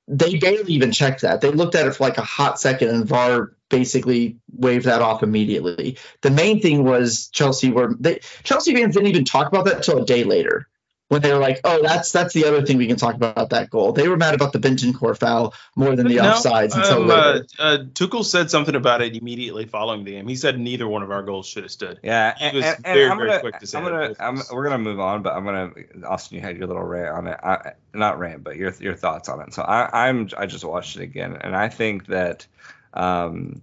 [0.06, 1.40] They barely even checked that.
[1.40, 5.22] They looked at it for like a hot second, and VAR basically waved that off
[5.22, 5.96] immediately.
[6.20, 10.02] The main thing was Chelsea were they Chelsea fans didn't even talk about that until
[10.02, 10.68] a day later
[11.12, 13.68] when they were like, "Oh, that's that's the other thing we can talk about that
[13.68, 17.08] goal." They were mad about the Bentancur foul more than the No, offsides until um,
[17.08, 17.46] later.
[17.58, 20.26] uh, uh, Tuchel said something about it immediately following the game.
[20.26, 22.00] He said neither one of our goals should have stood.
[22.02, 24.14] Yeah, He and, was and- and very, I'm very gonna, quick to say I'm gonna,
[24.18, 25.72] I'm, we're gonna move on, but I'm gonna,
[26.06, 27.38] Austin, you had your little rant on it.
[27.42, 29.52] I, not rant, but your your thoughts on it.
[29.52, 32.46] So I, I'm, I just watched it again, and I think that
[32.94, 33.60] um,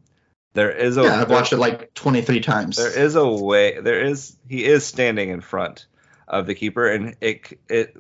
[0.53, 2.75] there is a, yeah, I've watched it like 23 times.
[2.77, 5.88] there is a way, there is, he is standing in front
[6.29, 7.95] of the keeper, and it it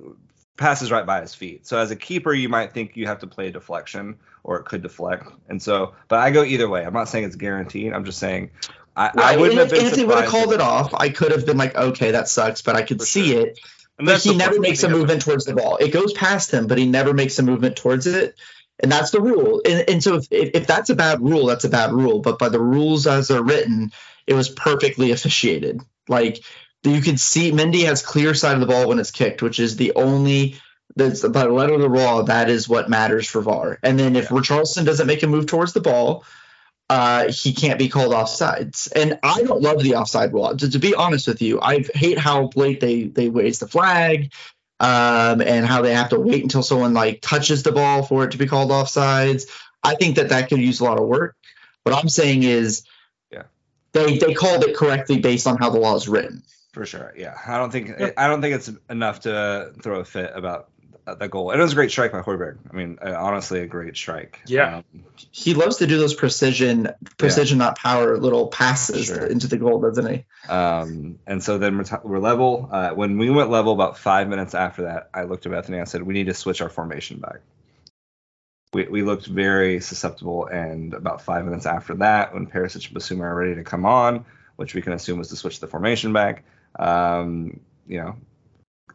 [0.57, 1.65] passes right by his feet.
[1.65, 4.65] So as a keeper, you might think you have to play a deflection, or it
[4.65, 6.85] could deflect, and so, but I go either way.
[6.85, 7.93] I'm not saying it's guaranteed.
[7.93, 8.51] I'm just saying.
[8.95, 11.45] I, I wouldn't have been if they would have called it off, I could have
[11.45, 13.47] been like, okay, that sucks, but I could see sure.
[13.47, 13.59] it.
[13.97, 15.77] And But he never makes a movement towards the ball.
[15.77, 18.35] It goes past him, but he never makes a movement towards it.
[18.79, 19.61] And that's the rule.
[19.65, 22.19] And, and so if, if, if that's a bad rule, that's a bad rule.
[22.19, 23.91] But by the rules as they're written,
[24.25, 25.81] it was perfectly officiated.
[26.07, 26.39] Like
[26.83, 29.75] you can see Mendy has clear side of the ball when it's kicked, which is
[29.75, 30.55] the only
[30.95, 33.79] that's by the letter of the law, that is what matters for VAR.
[33.83, 36.25] And then if Richarlison doesn't make a move towards the ball,
[36.89, 38.91] uh, he can't be called offsides.
[38.95, 40.55] And I don't love the offside rule.
[40.55, 44.33] To, to be honest with you, I hate how late they they raise the flag,
[44.79, 48.31] um, and how they have to wait until someone like touches the ball for it
[48.31, 49.43] to be called offsides.
[49.83, 51.35] I think that that could use a lot of work.
[51.83, 52.83] What I'm saying is,
[53.31, 53.43] Yeah.
[53.93, 56.43] they they called it correctly based on how the law is written.
[56.79, 57.37] For sure, yeah.
[57.45, 60.69] I don't think I don't think it's enough to throw a fit about
[61.05, 61.51] the goal.
[61.51, 62.57] And it was a great strike by Højbjerg.
[62.71, 64.39] I mean, uh, honestly, a great strike.
[64.45, 64.77] Yeah.
[64.77, 64.83] Um,
[65.31, 66.87] He loves to do those precision,
[67.17, 69.25] precision not power little passes Sure.
[69.25, 70.25] into the goal, doesn't he?
[70.47, 72.69] um, and so then we're, t- we're level.
[72.71, 75.79] Uh, when we went level, about five minutes after that, I looked at Bethany.
[75.79, 77.39] and I said, "We need to switch our formation back."
[78.71, 83.23] We, we looked very susceptible, and about five minutes after that, when Perisic and Bissouma
[83.23, 84.23] are ready to come on,
[84.55, 86.43] which we can assume was to switch the formation back,
[86.77, 88.15] um, you know,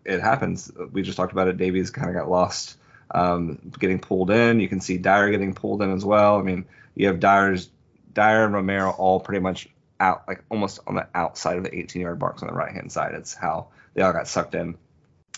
[0.04, 0.70] it happens.
[0.92, 1.56] We just talked about it.
[1.56, 2.76] Davies kind of got lost
[3.10, 4.60] um, getting pulled in.
[4.60, 6.38] You can see Dier getting pulled in as well.
[6.38, 7.70] I mean, you have Dier's
[8.12, 9.68] Dier and Romero all pretty much
[10.00, 12.92] out, like almost on the outside of the 18 yard box on the right hand
[12.92, 13.14] side.
[13.14, 14.76] It's how they all got sucked in.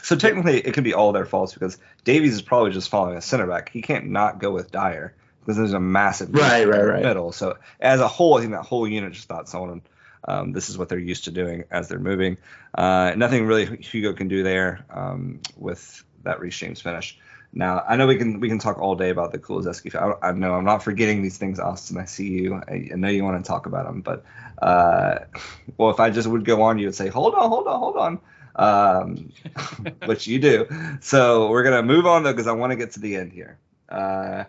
[0.02, 3.22] So technically, it could be all their faults because Davies is probably just following a
[3.22, 3.70] center back.
[3.70, 7.02] He can't not go with Dier because there's a massive Right, right, right.
[7.02, 7.32] middle.
[7.32, 9.82] So as a whole, I think that whole unit just thought someone.
[10.26, 12.38] Um, this is what they're used to doing as they're moving.
[12.74, 17.18] Uh, nothing really Hugo can do there um, with that Reece James finish.
[17.52, 19.94] Now I know we can we can talk all day about the Kulusevski.
[19.94, 21.96] I, I know I'm not forgetting these things, Austin.
[21.96, 22.54] I see you.
[22.54, 24.24] I, I know you want to talk about them, but
[24.60, 25.20] uh,
[25.78, 27.96] well, if I just would go on, you would say, hold on, hold on, hold
[27.96, 28.20] on,
[28.56, 29.32] um,
[30.04, 30.68] which you do.
[31.00, 33.58] So we're gonna move on though because I want to get to the end here.
[33.88, 34.44] Uh,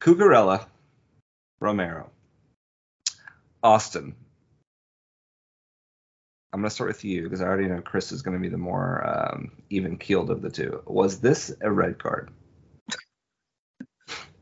[0.00, 0.66] Cucurella,
[1.60, 2.10] Romero,
[3.62, 4.14] Austin.
[6.56, 9.06] I'm gonna start with you because I already know Chris is gonna be the more
[9.06, 10.80] um, even keeled of the two.
[10.86, 12.30] Was this a red card?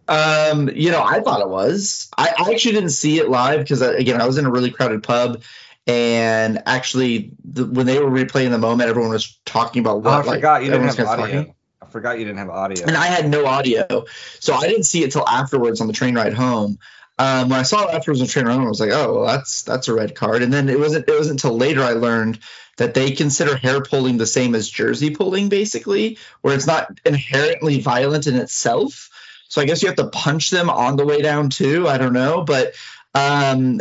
[0.07, 2.09] Um, you know, I thought it was.
[2.17, 5.03] I, I actually didn't see it live because again, I was in a really crowded
[5.03, 5.43] pub,
[5.89, 10.13] and actually, the, when they were replaying the moment, everyone was talking about Oh, what.
[10.13, 11.27] I like, forgot you didn't have audio.
[11.43, 11.55] talking.
[11.83, 12.87] I forgot you didn't have audio.
[12.87, 14.05] and I had no audio,
[14.39, 16.79] so I didn't see it till afterwards on the train ride home.
[17.19, 19.15] Um, when I saw it afterwards on the train ride home, I was like, "Oh,
[19.15, 21.93] well, that's that's a red card." And then it wasn't it wasn't until later I
[21.93, 22.41] learned
[22.77, 27.81] that they consider hair pulling the same as jersey pulling, basically, where it's not inherently
[27.81, 29.11] violent in itself.
[29.49, 31.87] So I guess you have to punch them on the way down too.
[31.87, 32.75] I don't know, but
[33.15, 33.81] um,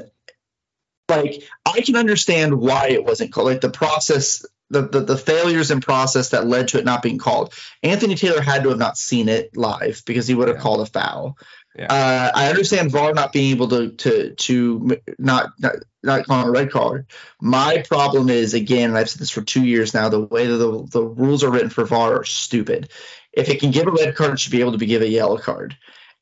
[1.10, 3.48] like I can understand why it wasn't called.
[3.48, 7.18] Like the process the, the the failures in process that led to it not being
[7.18, 7.54] called.
[7.84, 10.64] Anthony Taylor had to have not seen it live because he would have Yeah.
[10.64, 11.38] called a foul.
[11.78, 11.86] Yeah.
[11.92, 16.52] Uh, I understand VAR not being able to to to not not not calling a
[16.52, 17.08] red card.
[17.42, 20.10] My problem is again, and I've said this for two years now.
[20.10, 22.90] The way that the the rules are written for VAR are stupid.
[23.32, 25.08] If it can give a red card, it should be able to be give a
[25.08, 25.76] yellow card.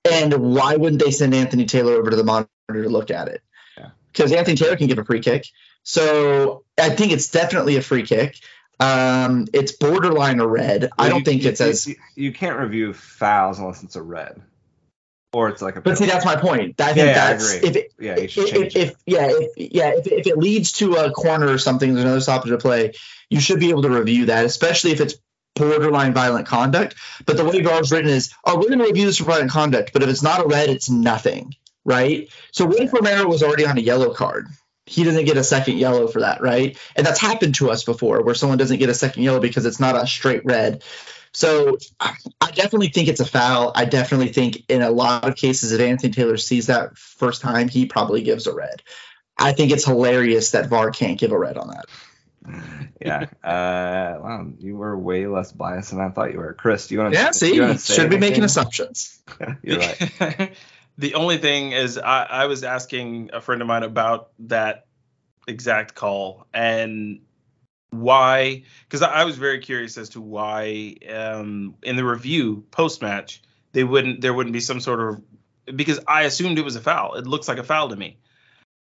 [0.09, 3.41] And why wouldn't they send Anthony Taylor over to the monitor to look at it?
[3.77, 3.89] Yeah.
[4.11, 5.45] Because Anthony Taylor can give a free kick.
[5.83, 8.37] So I think it's definitely a free kick.
[8.79, 10.89] Um, it's borderline a red.
[10.97, 11.87] I don't you- think you- it's as.
[11.87, 14.41] You, you can't review fouls unless it's a red,
[15.33, 15.81] or it's like a.
[15.81, 16.79] But see, that's my point.
[16.79, 18.95] I think Yeah, yeah, I that's if it, yeah, if, if, it.
[19.05, 22.51] yeah, if, yeah, if, if it leads to a corner or something, there's another stoppage
[22.51, 22.93] of play.
[23.29, 25.15] You should be able to review that, especially if it's
[25.55, 26.95] borderline violent conduct.
[27.25, 29.51] But the way VAR is written is, oh, we're going to review this for violent
[29.51, 29.93] conduct.
[29.93, 32.29] But if it's not a red, it's nothing, right?
[32.51, 34.47] So what if Romero was already on a yellow card?
[34.85, 36.77] He doesn't get a second yellow for that, right?
[36.95, 39.79] And that's happened to us before, where someone doesn't get a second yellow because it's
[39.79, 40.83] not a straight red.
[41.33, 43.71] So I I definitely think it's a foul.
[43.75, 47.69] I definitely think in a lot of cases, if Anthony Taylor sees that first time,
[47.69, 48.81] he probably gives a red.
[49.37, 51.85] I think it's hilarious that VAR can't give a red on that.
[53.01, 53.25] yeah.
[53.43, 56.53] Uh, wow, you were way less biased than I thought you were.
[56.53, 57.19] Chris, do you want to?
[57.19, 59.21] Yeah, see, should be making assumptions.
[59.63, 60.53] You're right.
[60.97, 64.85] the only thing is, I, I was asking a friend of mine about that
[65.47, 67.21] exact call and
[67.91, 73.41] why, because I, was very curious as to why um, in the review post match
[73.73, 75.21] they wouldn't there wouldn't be some sort of
[75.75, 77.15] because I assumed it was a foul.
[77.15, 78.17] It looks like a foul to me.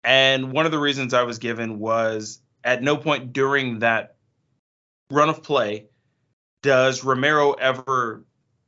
[0.03, 4.15] And one of the reasons I was given was at no point during that
[5.09, 5.87] run of play
[6.61, 8.23] does Romero ever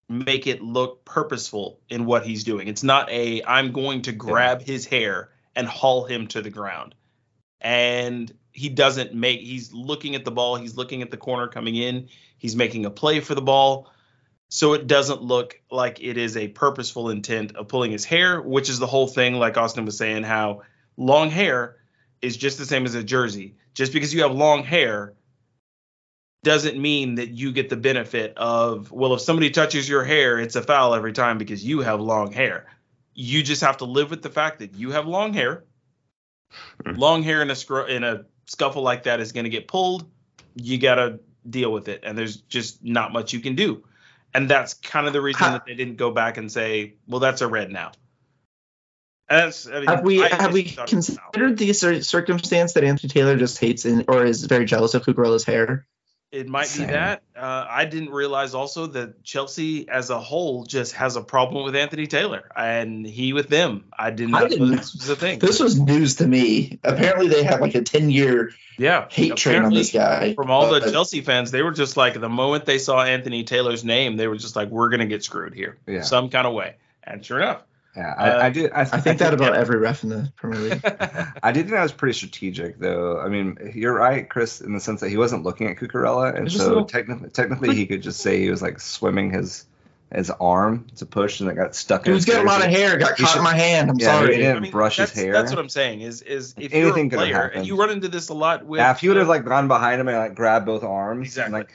[0.07, 2.67] make it look purposeful in what he's doing.
[2.67, 6.95] It's not a I'm going to grab his hair and haul him to the ground.
[7.61, 11.75] And he doesn't make he's looking at the ball, he's looking at the corner coming
[11.75, 13.89] in, he's making a play for the ball.
[14.49, 18.69] So it doesn't look like it is a purposeful intent of pulling his hair, which
[18.69, 20.63] is the whole thing like Austin was saying how
[20.97, 21.77] long hair
[22.21, 23.55] is just the same as a jersey.
[23.75, 25.13] Just because you have long hair
[26.43, 30.55] doesn't mean that you get the benefit of well if somebody touches your hair it's
[30.55, 32.65] a foul every time because you have long hair
[33.13, 35.65] you just have to live with the fact that you have long hair
[36.85, 36.93] hmm.
[36.95, 40.05] long hair in a scr- in a scuffle like that is going to get pulled
[40.55, 43.83] you got to deal with it and there's just not much you can do
[44.33, 47.19] and that's kind of the reason Ha- that they didn't go back and say well
[47.19, 47.91] that's a red now
[49.29, 51.31] that's, I mean, Have we I have we just thought it was a foul.
[51.31, 55.43] considered the circumstance that Anthony Taylor just hates in, or is very jealous of Cucurella's
[55.43, 55.85] hair?
[56.31, 56.85] It might Same.
[56.87, 57.23] be that.
[57.35, 61.75] Uh, I didn't realize also that Chelsea as a whole just has a problem with
[61.75, 63.85] Anthony Taylor and he with them.
[63.97, 64.77] I did I not didn't know know.
[64.77, 65.39] this was a thing.
[65.39, 66.77] This was news to me.
[66.83, 69.07] Apparently, they have like a ten year yeah.
[69.09, 70.35] hate train on this guy.
[70.35, 73.83] From all the Chelsea fans, they were just like the moment they saw Anthony Taylor's
[73.83, 76.01] name, they were just like, "We're gonna get screwed here, Yeah.
[76.01, 77.63] some kind of way." And sure enough,
[77.95, 78.69] Yeah, I, Uh, I do.
[78.73, 80.81] I, I think that about every ref in the Premier League.
[81.43, 83.19] I did think that was pretty strategic, though.
[83.19, 86.45] I mean, you're right, Chris, in the sense that he wasn't looking at Cucurella, and
[86.45, 89.31] It's just a so little- technically, technically, he could just say he was like swimming
[89.31, 89.65] his
[90.13, 92.07] his arm to push, and it got stuck.
[92.07, 92.81] in Dude's his got a lot of jersey.
[92.81, 92.97] hair.
[92.97, 93.91] Got He caught should- in my hand.
[93.91, 94.35] I'm Yeah, sorry.
[94.37, 95.33] he didn't brush his hair.
[95.33, 96.01] That's what I'm saying.
[96.01, 97.55] Is is if Anything you're a could have player, happened.
[97.59, 98.79] and you run into this a lot with.
[98.79, 101.27] Yeah, if you would have uh, like gone behind him and like grabbed both arms,
[101.27, 101.45] Exactly.
[101.45, 101.69] and, like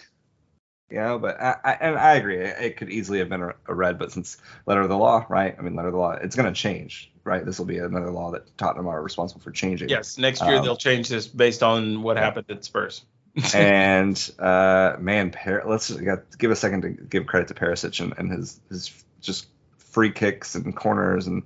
[0.90, 3.99] you know, but I, I and I agree, it, could easily have been a, red,
[3.99, 5.55] but since letter of the law, right?
[5.59, 7.44] I mean, letter of the law, it's going to change, right?
[7.44, 9.88] This will be another law that Tottenham are responsible for changing.
[9.88, 13.05] Yes, next year Um, they'll change this based on what happened at Spurs.
[13.55, 15.35] and uh, man,
[15.66, 19.49] let's got, give a second to give credit to Perisic and, and his his just
[19.79, 21.42] free kicks and corners and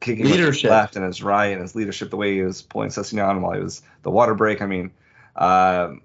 [0.00, 0.70] kicking Leadership.
[0.70, 3.60] left and his right and his leadership, the way he was pulling Sessegnon while he
[3.60, 4.62] was the water break.
[4.62, 4.90] I mean,
[5.36, 6.02] um,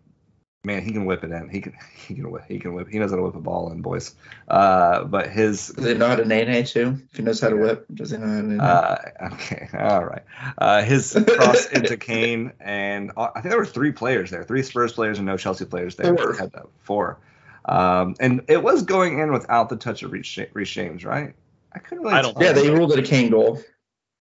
[0.65, 1.49] man, he can whip it in.
[1.49, 1.73] He can
[2.08, 2.88] he can whip he can whip.
[2.89, 4.15] He knows how to whip a ball in, boys.
[4.47, 6.99] Uh, but his Does he know how to nay nay too?
[7.12, 8.63] If he knows how to whip, does he know how to nay nay?
[8.63, 8.97] uh,
[9.34, 10.23] okay, all right.
[10.58, 14.63] Uh, his cross into Kane, and uh, I think there were three players there, three
[14.63, 16.15] Spurs players and no Chelsea players there.
[16.15, 16.34] Four.
[16.34, 17.19] They Had that four,
[17.65, 21.34] um, and it was going in without the touch of Reece Reece James, right?
[21.73, 22.15] I couldn't really.
[22.15, 23.60] I don't yeah, they ruled it a Kane goal.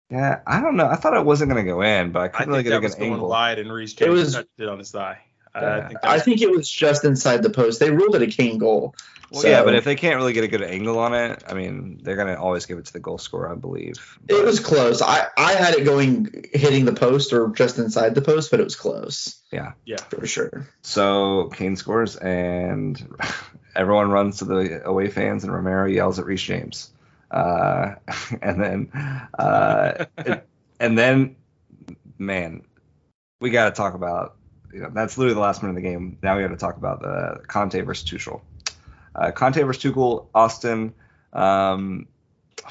[0.10, 0.88] Yeah, I don't know.
[0.88, 2.70] I thought it wasn't going to go in, but I I couldn't think really that
[2.70, 3.30] get a was good going angle.
[3.30, 5.20] wide, and Reece It James was- touched it on his thigh.
[5.56, 5.78] Yeah.
[5.78, 7.80] I think I think it was just inside the post.
[7.80, 8.96] They ruled it a Kane goal.
[9.32, 11.54] Well, So- yeah, but if they can't really get a good angle on it, I
[11.54, 13.96] mean, they're going to always give it to the goal scorer, I believe.
[14.28, 15.02] It was close.
[15.02, 18.64] I, I had it going hitting the post or just inside the post, but it
[18.64, 19.72] was close yeah.
[19.86, 19.98] yeah.
[20.10, 20.68] for sure.
[20.82, 23.02] So Kane scores, and
[23.76, 26.92] everyone runs to the away fans, and Romero yells at Reece James,
[27.30, 27.96] uh,
[28.42, 30.46] and then, uh, it-
[30.82, 31.38] and then,
[32.18, 32.64] man,
[33.40, 34.36] we got to talk about
[34.74, 36.18] you know, that's literally the last minute of the game.
[36.22, 38.42] Now we have to talk about the Conte versus Tuchel.
[39.16, 40.94] Uh, Conte versus Tuchel, Austin.
[41.34, 42.08] Um,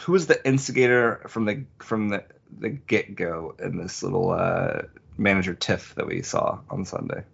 [0.00, 2.24] who was the instigator from the from the,
[2.58, 4.82] the get go in this little uh,
[5.18, 7.24] manager tiff that we saw on Sunday?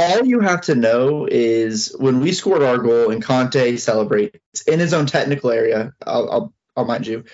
[0.00, 4.80] all you have to know is when we scored our goal and Conte celebrates in
[4.80, 7.24] his own technical area, I'll, I'll, I'll mind you,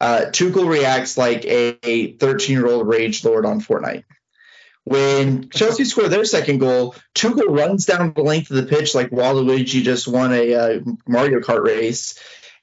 [0.00, 4.04] uh, Tuchel reacts like a 13 year old rage lord on Fortnite.
[4.86, 9.10] When Chelsea scored their second goal, Tuchel runs down the length of the pitch like
[9.10, 12.16] Waluigi just won a uh, Mario Kart race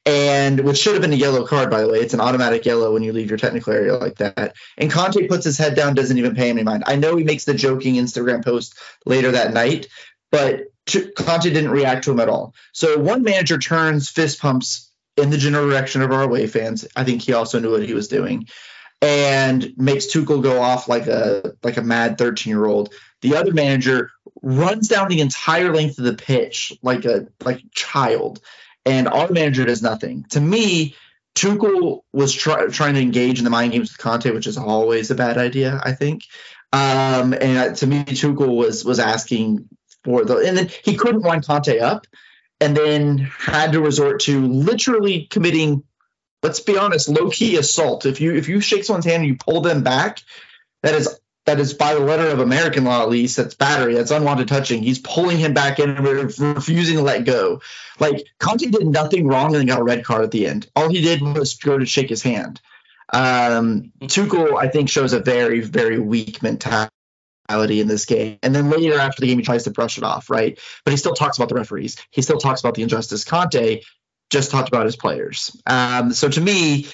[0.05, 1.99] and which should have been a yellow card, by the way.
[1.99, 4.55] It's an automatic yellow when you leave your technical area like that.
[4.77, 6.85] And Conte puts his head down, doesn't even pay any mind.
[6.87, 9.87] I know he makes the joking Instagram post later that night,
[10.31, 12.53] but Conte didn't react to him at all.
[12.71, 16.87] So one manager turns fist pumps in the general direction of our away fans.
[16.95, 18.47] I think he also knew what he was doing,
[19.03, 22.93] and makes Tuchel go off like a like a mad 13 year old.
[23.21, 27.69] The other manager runs down the entire length of the pitch like a like a
[27.71, 28.39] child
[28.85, 30.25] and our manager does nothing.
[30.31, 30.95] To me,
[31.35, 35.09] Tuchel was try, trying to engage in the mind games with Conte, which is always
[35.11, 36.23] a bad idea, I think.
[36.71, 39.67] Um, and to me, Tuchel was was asking
[40.03, 42.07] for the, and then he couldn't wind Conte up,
[42.59, 45.83] and then had to resort to literally committing,
[46.43, 48.05] let's be honest, low key assault.
[48.05, 50.21] If you if you shake someone's hand and you pull them back,
[50.83, 54.11] that is that is by the letter of American law at least, that's battery, that's
[54.11, 54.81] unwanted touching.
[54.81, 57.61] He's pulling him back in and refusing to let go.
[57.99, 60.69] Like Conte did nothing wrong and then got a red card at the end.
[60.75, 62.61] All he did was go to shake his hand.
[63.11, 66.89] Um, Tuchel, I think, shows a very, very weak mentality
[67.49, 68.39] in this game.
[68.41, 70.57] And then later after the game, he tries to brush it off, right?
[70.85, 71.97] But he still talks about the referees.
[72.09, 73.25] He still talks about the injustice.
[73.25, 73.81] Conte
[74.33, 75.55] just talked about his players.
[75.67, 76.87] Um, so to me,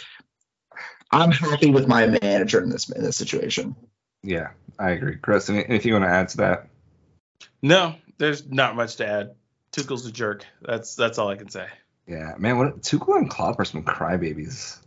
[1.10, 3.76] I'm happy with my manager in this in this situation.
[4.22, 5.16] Yeah, I agree.
[5.16, 6.68] Chris, anything you want to add to that?
[7.62, 9.36] No, there's not much to add.
[9.72, 10.46] Tuchel's a jerk.
[10.62, 11.68] That's that's all I can say.
[12.08, 12.58] Yeah, man.
[12.58, 14.78] What Tuchel and Klopp are some crybabies.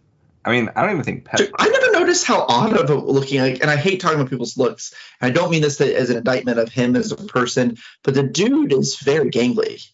[0.45, 1.41] I mean, I don't even think Pep.
[1.57, 4.59] I never noticed how odd of a looking like, and I hate talking about people's
[4.59, 4.93] looks.
[5.21, 8.73] I don't mean this as an indictment of him as a person, but the dude
[8.73, 9.89] is very gangly.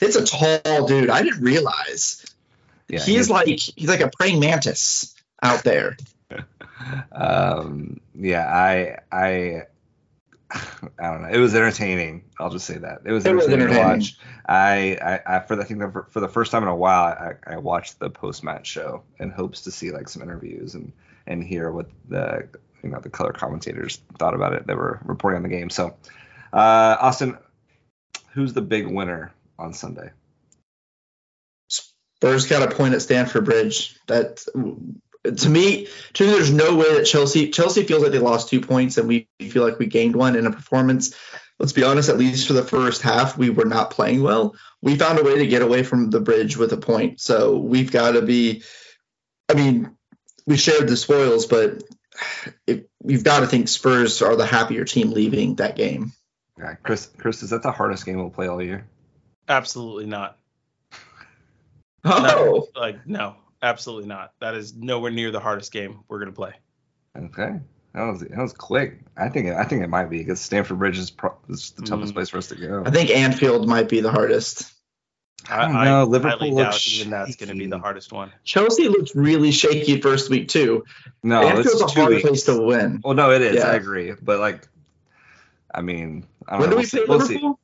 [0.00, 1.10] It's a tall dude.
[1.10, 2.24] I didn't realize.
[2.88, 5.96] Yeah, he's, he's like he's like a praying mantis out there.
[7.12, 9.62] um, yeah, I, I,
[10.50, 10.62] I
[10.98, 11.28] don't know.
[11.30, 12.24] It was entertaining.
[12.38, 14.00] I'll just say that it was it entertaining, was entertaining.
[14.00, 14.18] to watch.
[14.46, 17.04] I, I, I, for the, I think for, for the first time in a while,
[17.04, 20.92] I, I watched the post match show in hopes to see like some interviews and
[21.26, 22.48] and hear what the
[22.82, 24.66] you know the color commentators thought about it.
[24.66, 25.70] They were reporting on the game.
[25.70, 25.94] So,
[26.52, 27.38] uh, Austin,
[28.32, 30.10] who's the big winner on Sunday?
[31.68, 33.96] Spurs got a point at Stamford Bridge.
[34.06, 34.44] That
[35.24, 38.60] to me, to me, there's no way that Chelsea Chelsea feels like they lost two
[38.60, 41.14] points and we feel like we gained one in a performance.
[41.58, 44.56] Let's be honest, at least for the first half, we were not playing well.
[44.80, 47.20] We found a way to get away from the bridge with a point.
[47.20, 48.62] So we've got to be.
[49.48, 49.94] I mean,
[50.46, 51.82] we shared the spoils, but
[52.66, 56.12] it, you've got to think Spurs are the happier team leaving that game.
[56.58, 57.10] Yeah, Chris.
[57.18, 58.86] Chris, is that the hardest game we'll play all year?
[59.50, 60.38] Absolutely not.
[62.02, 64.32] Oh, no, like no, absolutely not.
[64.40, 66.54] That is nowhere near the hardest game we're gonna play.
[67.14, 67.60] Okay,
[67.92, 69.00] that was that was quick.
[69.18, 72.12] I think I think it might be because Stamford Bridge is, pro- is the toughest
[72.12, 72.14] mm.
[72.14, 72.84] place for us to go.
[72.86, 74.72] I think Anfield might be the hardest.
[75.50, 76.00] I don't know.
[76.00, 78.32] I, Liverpool I doubt even that's going to be the hardest one.
[78.44, 80.84] Chelsea looked really shaky first week too.
[81.22, 82.26] No, Anfield's a hard weeks.
[82.26, 83.02] place to win.
[83.04, 83.56] Well, no, it is.
[83.56, 83.68] Yeah.
[83.68, 84.66] I agree, but like,
[85.74, 86.76] I mean, I when know.
[86.76, 87.60] do we play we'll Liverpool?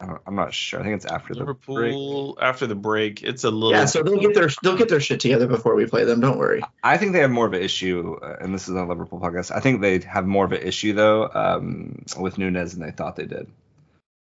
[0.00, 0.78] I'm not sure.
[0.78, 2.44] I think it's after Liverpool, the break.
[2.44, 3.22] after the break.
[3.24, 3.86] It's a little yeah.
[3.86, 6.20] So they'll get their they'll get their shit together before we play them.
[6.20, 6.62] Don't worry.
[6.84, 9.50] I think they have more of an issue, uh, and this is a Liverpool podcast.
[9.50, 13.16] I think they have more of an issue though um, with Nunez than they thought
[13.16, 13.48] they did.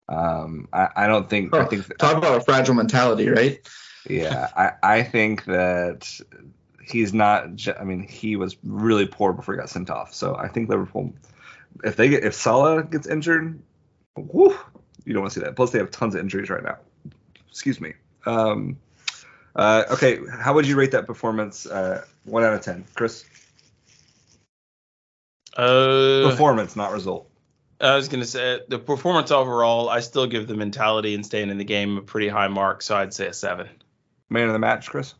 [0.09, 1.55] Um, I, I don't think.
[1.55, 3.61] Oh, I think talk about a fragile mentality, right?
[4.09, 6.09] Yeah, I I think that
[6.83, 7.68] he's not.
[7.79, 10.14] I mean, he was really poor before he got sent off.
[10.14, 11.12] So I think Liverpool,
[11.85, 13.61] if they get if Salah gets injured,
[14.16, 14.57] whoo,
[15.07, 15.57] you don't want to see that.
[15.57, 16.76] Plus, they have tons of injuries right now.
[17.48, 17.94] Excuse me.
[18.26, 18.76] Um,
[19.54, 21.64] uh, okay, how would you rate that performance?
[21.64, 23.24] Uh, one out of ten, Chris.
[25.57, 27.30] Uh, performance, not result.
[27.80, 29.88] I was gonna say the performance overall.
[29.88, 32.96] I still give the mentality and staying in the game a pretty high mark, so
[32.96, 33.68] I'd say a seven.
[34.28, 35.14] Man of the match, Chris.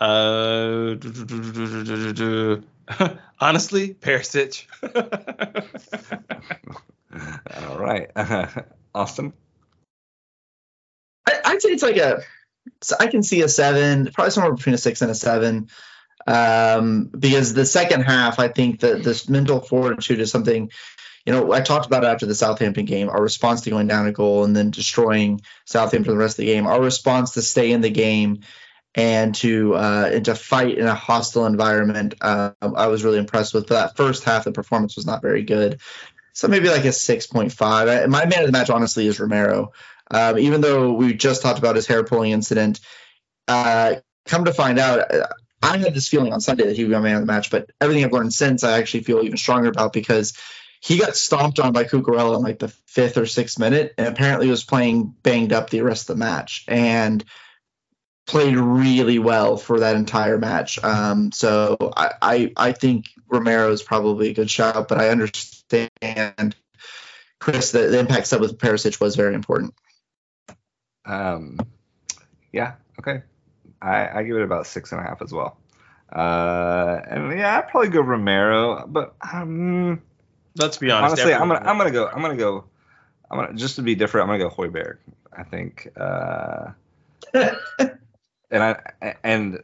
[0.00, 0.96] Uh,
[3.40, 4.66] honestly, Perisic.
[7.68, 8.10] All right.
[8.94, 9.32] Austin?
[11.26, 12.22] I, would say it's like a.
[12.98, 15.68] I can see a seven, probably somewhere between a six and a seven,
[16.26, 20.70] um, because the second half, I think that this mental fortitude is something
[21.24, 24.06] you know, I talked about it after the Southampton game, our response to going down
[24.06, 27.72] a goal and then destroying Southampton the rest of the game, our response to stay
[27.72, 28.40] in the game
[28.94, 32.14] and to uh, and to fight in a hostile environment.
[32.20, 33.66] Uh, I was really impressed with.
[33.66, 35.80] But that first half, the performance was not very good.
[36.32, 38.08] So maybe like a 6.5.
[38.08, 39.72] My man of the match, honestly, is Romero.
[40.10, 42.80] Um, even though we just talked about his hair pulling incident,
[43.46, 45.06] uh, come to find out,
[45.62, 47.50] I had this feeling on Sunday that he would be my man of the match,
[47.50, 50.34] but everything I've learned since, I actually feel even stronger about because
[50.80, 54.50] he got stomped on by Cucurella in like the fifth or sixth minute, and apparently
[54.50, 57.24] was playing banged up the rest of the match and
[58.26, 60.82] played really well for that entire match.
[60.82, 66.56] Um, so I, I, I think Romero is probably a good shot, but I understand
[67.38, 69.74] Chris the, the impact sub with Perisic was very important.
[71.04, 71.58] Um,
[72.52, 73.22] yeah, okay.
[73.82, 75.58] I, I give it about six and a half as well.
[76.10, 80.00] Uh, and yeah, I'd probably go Romero, but um,
[80.56, 81.14] Let's be honest.
[81.14, 82.64] honestly, I'm gonna I'm gonna go I'm gonna go
[83.30, 84.30] I'm gonna just to be different.
[84.30, 84.98] I'm gonna go Højbjerg.
[85.36, 85.88] I think.
[85.96, 86.70] Uh,
[88.54, 89.62] and I and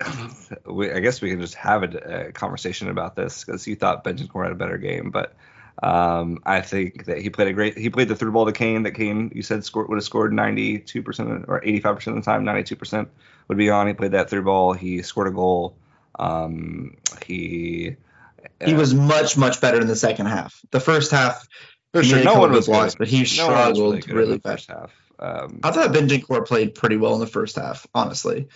[0.66, 4.04] we, I guess we can just have a, a conversation about this because you thought
[4.04, 5.34] Benjamin had a better game, but
[5.82, 7.76] um, I think that he played a great.
[7.76, 8.84] He played the through ball to Kane.
[8.84, 12.30] That Kane you said scored would have scored 92 percent or 85 percent of the
[12.30, 12.44] time.
[12.44, 13.08] 92 percent
[13.48, 13.86] would be on.
[13.86, 14.72] He played that through ball.
[14.72, 15.76] He scored a goal.
[16.18, 17.96] Um, he
[18.64, 20.60] he was much much better in the second half.
[20.70, 21.46] The first half,
[21.92, 22.22] for sure.
[22.22, 24.52] No one was lost, but he No struggled really bad.
[24.52, 24.92] first half.
[25.18, 28.48] Um, I thought Benjamin played pretty well in the first half, honestly.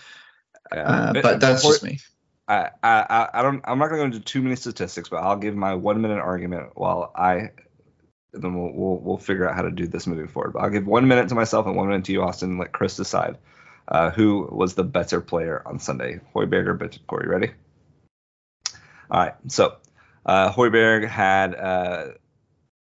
[0.73, 0.81] yeah.
[0.83, 1.99] Uh, but that's just me.
[2.47, 3.61] I, I, I- don't.
[3.65, 6.19] I'm not going to go into too many statistics, but I'll give my one minute
[6.19, 7.51] argument while I.
[8.33, 10.53] Then we'll, we'll we'll figure out how to do this moving forward.
[10.53, 12.51] But I'll give one minute to myself and one minute to you, Austin.
[12.51, 13.37] and Let Chris decide
[13.87, 17.23] uh, who was the better player on Sunday, Højbjerg or Bentancur.
[17.23, 17.51] You ready?
[19.11, 19.33] All right.
[19.47, 19.77] So
[20.25, 22.07] uh, Højbjerg had uh,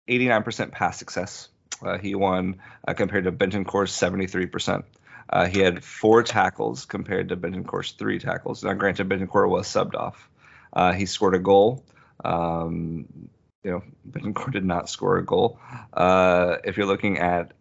[0.08, 1.48] 89% pass success.
[1.84, 4.84] Uh, he won uh, compared to Bentancur's 73%.
[5.28, 8.62] Uh, he had four tackles compared to Bentancur's three tackles.
[8.62, 10.28] Now, granted, Bentancur was subbed off.
[10.72, 11.84] Uh, he scored a goal.
[12.24, 13.28] Um,
[13.64, 15.58] you know, Bentancur did not score a goal.
[15.92, 17.52] Uh, if you're looking at,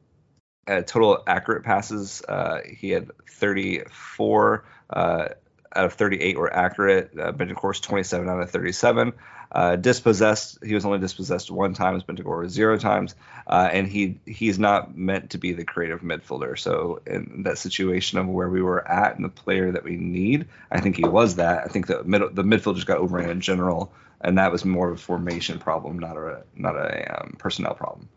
[0.86, 5.28] total accurate passes, uh, he had 34 uh,
[5.76, 7.12] out of 38 were accurate.
[7.18, 9.14] Uh, Bentancur's 27 out of 37.
[9.52, 12.00] Uh, dispossessed, he was only dispossessed one time.
[12.02, 13.16] Bentancur was zero times,
[13.48, 16.58] uh, and he he's not meant to be the creative midfielder.
[16.58, 20.48] So in that situation of where we were at and the player that we need,
[20.72, 21.66] I think he was that.
[21.66, 23.92] I think the middle the midfield just got overran in general,
[24.22, 28.08] and that was more of a formation problem, not a not a um, personnel problem.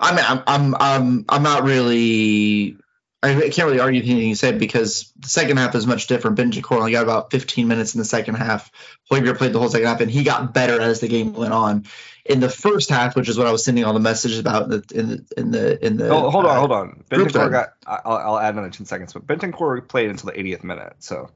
[0.00, 2.76] I mean, I'm, I'm, I'm, I'm not really.
[3.20, 6.36] I can't really argue anything you said because the second half is much different.
[6.36, 8.70] Benjamin only got about 15 minutes in the second half.
[9.10, 11.86] Højbjerg played the whole second half, and he got better as the game went on.
[12.24, 14.70] In the first half, which is what I was sending all the messages about in
[14.70, 17.04] the in the in the, in the Oh, hold on, uh, hold on.
[17.10, 17.70] Bentancur got.
[17.86, 20.94] I'll, I'll add another 10 seconds, but Bentancur played until the 80th minute.
[21.00, 21.30] So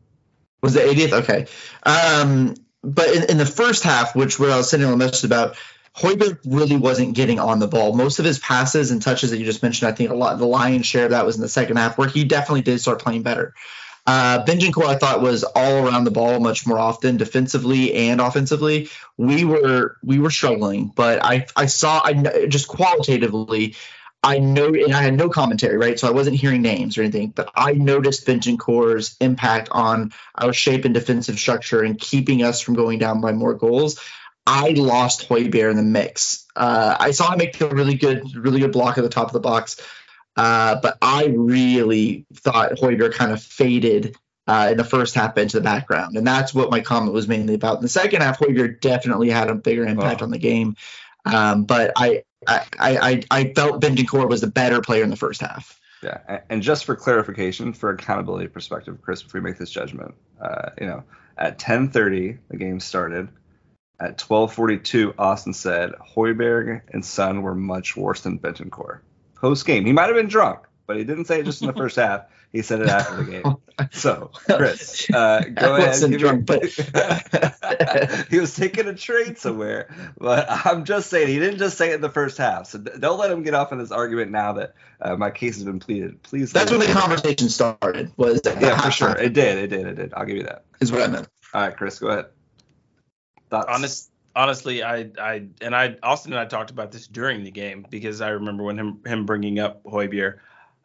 [0.62, 1.12] Was the 80th?
[1.22, 1.46] Okay.
[1.82, 2.54] Um,
[2.84, 5.56] but in, in the first half, which what I was sending a message about,
[5.96, 7.94] Højbjerg really wasn't getting on the ball.
[7.94, 10.46] Most of his passes and touches that you just mentioned, I think a lot the
[10.46, 13.22] lion's share of that was in the second half, where he definitely did start playing
[13.22, 13.54] better.
[14.04, 18.88] Uh, Benjamin I thought was all around the ball much more often, defensively and offensively.
[19.16, 23.76] We were we were struggling, but I I saw I just qualitatively.
[24.24, 25.98] I know, and I had no commentary, right?
[25.98, 30.84] So I wasn't hearing names or anything, but I noticed Benjamin's impact on our shape
[30.84, 34.00] and defensive structure and keeping us from going down by more goals.
[34.46, 36.46] I lost Højbjerg in the mix.
[36.56, 39.32] Uh, I saw him make a really good, really good block at the top of
[39.32, 39.80] the box,
[40.36, 44.16] uh, but I really thought Højbjerg kind of faded
[44.48, 47.54] uh, in the first half into the background, and that's what my comment was mainly
[47.54, 47.76] about.
[47.76, 50.24] In the second half, Højbjerg definitely had a bigger impact Oh.
[50.24, 50.76] on the game,
[51.24, 55.40] um, but I, I, I, I felt Benjamin was the better player in the first
[55.40, 55.78] half.
[56.02, 60.70] Yeah, and just for clarification, for accountability perspective, Chris, before we make this judgment, uh,
[60.80, 61.04] you know,
[61.38, 63.28] at 10:30 the game started.
[64.02, 68.98] At 12:42, Austin said Højbjerg and Son were much worse than Bentancur.
[69.36, 71.72] Post game, he might have been drunk, but he didn't say it just in the
[71.72, 72.22] first half.
[72.50, 73.56] He said it after the game.
[73.92, 75.88] So, Chris, uh, go I ahead.
[75.88, 76.50] wasn't give your- drunk,
[78.30, 79.88] he was taking a trade somewhere.
[80.18, 82.66] But I'm just saying, he didn't just say it in the first half.
[82.66, 85.64] So don't let him get off on this argument now that uh, my case has
[85.64, 86.22] been pleaded.
[86.24, 86.52] Please.
[86.52, 88.10] That's when the conversation started.
[88.16, 89.10] Was Yeah, for sure.
[89.18, 89.58] It did.
[89.58, 89.86] It did.
[89.86, 90.12] It did.
[90.14, 90.64] I'll give you that.
[90.80, 91.28] is what I meant.
[91.54, 92.26] All right, Chris, go ahead.
[93.52, 93.66] Thoughts?
[93.68, 97.86] honest honestly i i and i austin and i talked about this during the game
[97.90, 100.38] because i remember when him him bringing up Højbjerg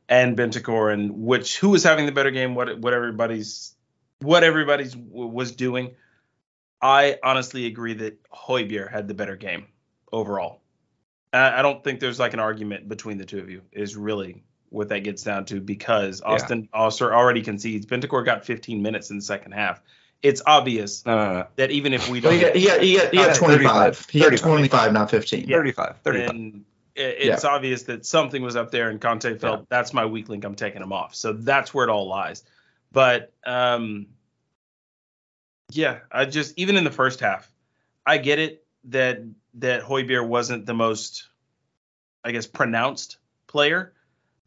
[0.09, 3.73] and Bentancur and which who was having the better game what what everybody's
[4.19, 5.95] what everybody's w- was doing
[6.81, 9.67] I honestly agree that Højbjerg had the better game
[10.11, 10.61] overall.
[11.33, 13.61] I, I don't think there's like an argument between the two of you.
[13.71, 16.33] Is really what that gets down to because Yeah.
[16.33, 17.85] Austin Oster already concedes.
[17.85, 19.81] Bentancur got 15 minutes in the second half.
[20.23, 21.47] It's obvious No, no, no.
[21.57, 24.07] that even if we don't, he got, he got, he got, he Oh, got 25.
[24.09, 25.47] He got 25, not 15.
[25.47, 26.29] 35, 35.
[26.29, 26.65] and
[26.95, 30.43] it- it's obvious that something was up there, and Conte felt that's my weak link.
[30.43, 31.13] I'm taking him off.
[31.13, 32.43] So that's where it all lies.
[32.91, 34.07] But um,
[35.71, 37.49] yeah, I just even in the first half,
[38.05, 39.19] I get it that
[39.55, 41.27] that Højbjerg wasn't the most,
[42.23, 43.93] I guess, pronounced player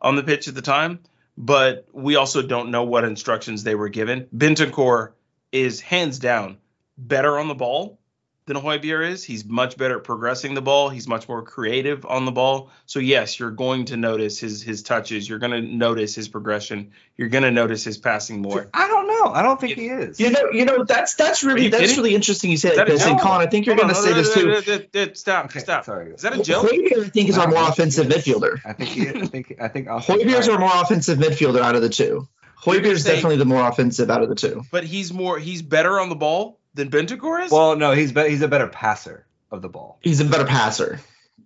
[0.00, 1.00] on the pitch at the time.
[1.38, 4.26] But we also don't know what instructions they were given.
[4.36, 5.12] Bentancur
[5.52, 6.58] is hands down
[6.98, 7.98] better on the ball
[8.46, 9.22] than Højbjerg is.
[9.24, 10.88] He's much better at progressing the ball.
[10.88, 12.70] He's much more creative on the ball.
[12.86, 15.28] So yes, you're going to notice his his touches.
[15.28, 16.90] You're going to notice his progression.
[17.16, 18.68] You're going to notice his passing more.
[18.74, 19.32] I don't know.
[19.32, 20.18] I don't think he is.
[20.18, 21.96] You know, you know that's that's really that's kidding?
[21.98, 22.50] really interesting.
[22.50, 23.20] You say that that a this, and?
[23.20, 24.48] Collin, I think you're going to on, say no, this no, too.
[24.48, 25.84] no, no, no, Stop, Okay, stop.
[25.84, 26.12] sorry.
[26.12, 26.66] Is that a joke?
[26.70, 28.60] Højbjerg, I think, is our more offensive midfielder.
[28.64, 29.08] I think he.
[29.08, 29.54] I think.
[29.60, 29.88] I think.
[29.88, 32.26] Austin- Højbjerg's our more offensive midfielder out of the two.
[32.66, 34.62] You're Højbjerg's saying- definitely the more offensive out of the two.
[34.70, 35.38] But he's more.
[35.38, 37.50] He's better on the ball than Bentancur is.
[37.50, 39.98] Well, no, he's be- he's a better passer of the ball.
[40.02, 41.00] He's a better passer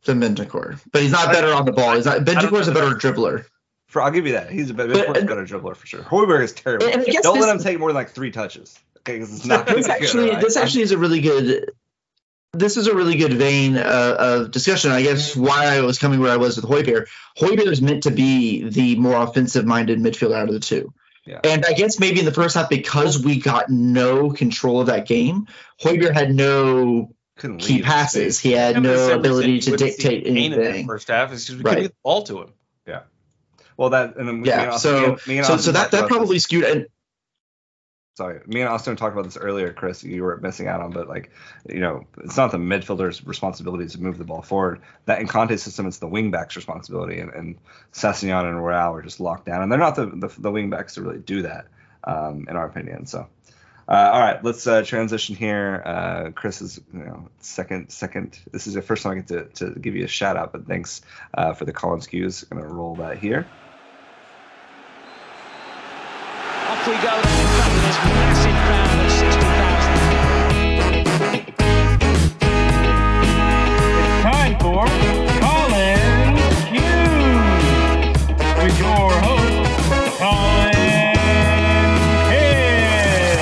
[0.05, 1.95] than Bentancur, but he's not better on the ball.
[1.95, 2.19] He's not.
[2.21, 3.45] Bentancur's a know better dribbler.
[3.89, 4.51] For I'll give you that.
[4.51, 6.01] He's a better, But- a better dribbler for sure.
[6.03, 6.87] Højbjerg is terrible.
[6.87, 8.77] And I Don't let him take more than like three touches.
[9.01, 9.67] Okay, because it's not.
[9.67, 11.71] this be good, actually this actually is a really good
[12.55, 16.21] this is a really good vein uh, of discussion i guess why i was coming
[16.21, 17.07] where i was with Højbjerg
[17.39, 20.93] Højbjerg is meant to be the more offensive minded midfielder out of the two
[21.27, 21.41] Yeah.
[21.45, 25.07] and i guess maybe in the first half because we got no control of that
[25.07, 25.47] game
[25.83, 28.39] Højbjerg had no Couldn't key passes space.
[28.41, 31.57] he had Yeah, no ability to dictate Kane in that anything first half is because
[31.57, 31.71] we Right.
[31.71, 32.53] couldn't get the ball to him.
[32.87, 33.01] Yeah.
[33.77, 35.91] Well, that and then me yeah and Austin- so me and- me so, so that
[35.91, 36.17] that about this.
[36.17, 36.87] probably skewed and
[38.15, 40.05] sorry, me and Austin talked about this earlier, Chris.
[40.05, 41.31] You were missing out on, but like,
[41.69, 44.81] you know, it's not the midfielder's responsibility to move the ball forward.
[45.07, 47.59] That in Conte's system, it's the wingback's responsibility, and, and
[47.93, 51.03] Sessegnon and Royal are just locked down, and they're not the the, the wingbacks to
[51.03, 51.67] really do that,
[52.05, 53.07] um, in our opinion.
[53.07, 53.29] So.
[53.87, 55.83] Uh, all right, let's uh, transition here.
[55.85, 58.39] Uh, Chris is, you know, second, second.
[58.51, 60.67] This is the first time I get to, to give you a shout out, but
[60.67, 61.03] thanks
[61.35, 62.45] uh, for the Collin's Q's.
[62.45, 63.47] Gonna roll that here.
[66.67, 69.95] Off we go then in front of this massive crowd of 60,000.
[74.01, 74.85] It's time for
[75.41, 76.37] Collin's
[76.69, 78.21] Q's
[78.63, 79.73] with your host,
[80.19, 80.75] Collin
[82.29, 83.41] Hill.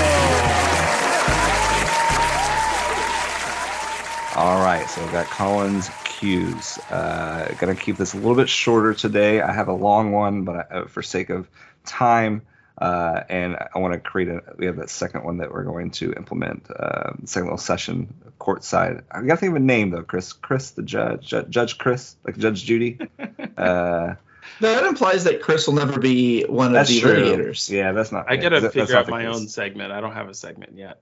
[4.37, 6.79] All right, so we've got Collin's Q's.
[6.91, 9.41] Uh, gonna keep this a little bit shorter today.
[9.41, 11.49] I have a long one, but I, uh, for sake of
[11.85, 12.43] time,
[12.79, 14.41] uh, and I want to create a.
[14.57, 16.71] We have that second one that we're going to implement.
[16.71, 19.03] Uh, second little session, courtside.
[19.11, 20.33] I gotta think of a name though, Chris.
[20.33, 22.99] Chris, the judge, Ju- Judge Chris, like Judge Judy.
[23.57, 24.15] uh,
[24.61, 27.15] that implies that chris will never be one of that's the true.
[27.15, 28.29] litigators Yeah, that's not.
[28.29, 29.37] I yeah, gotta that- figure not out my case.
[29.37, 29.93] own segment.
[29.93, 31.01] I don't have a segment yet.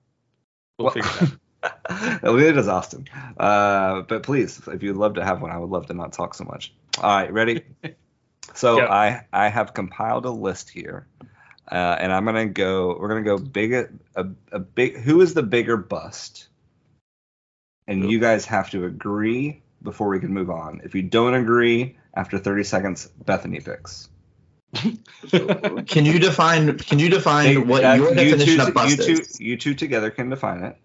[0.78, 2.22] We'll Well- figure it out.
[2.22, 3.06] no, neither does Austin.
[3.38, 6.34] Uh, but please, if you'd love to have one, I would love to not talk
[6.34, 6.72] so much.
[7.02, 7.64] All right, ready?
[8.54, 8.90] So Yeah.
[8.92, 11.06] I I have compiled a list here,
[11.70, 12.96] uh, and I'm gonna go.
[12.98, 14.96] We're gonna go big a, a, a big.
[14.98, 16.48] Who is the bigger bust?
[17.86, 20.80] And you guys have to agree before we can move on.
[20.84, 24.08] If you don't agree, after 30 seconds, Bethany picks.
[24.74, 28.98] can you define can you define Hey, what that- your you definition two, of bust
[28.98, 30.76] you two, is you two together can define it.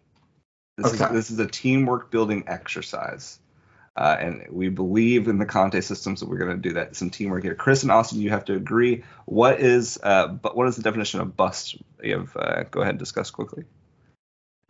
[0.77, 1.13] This is Okay.
[1.13, 3.39] this is a teamwork building exercise,
[3.97, 6.95] uh, and we believe in the Conte system, so we're going to do that.
[6.95, 7.55] Some teamwork here.
[7.55, 9.03] Chris and Austin, you have to agree.
[9.25, 11.77] What is uh, but what is the definition of bust?
[12.03, 13.63] You have uh, go ahead and discuss quickly.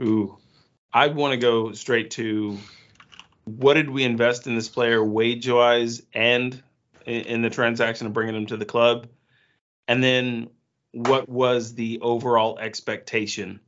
[0.01, 0.37] Ooh,
[0.93, 2.59] I want to go straight to
[3.45, 6.61] what did we invest in this player wage wise and
[7.05, 9.07] in, in the transaction of bringing him to the club,
[9.87, 10.49] and then
[10.91, 13.59] what was the overall expectation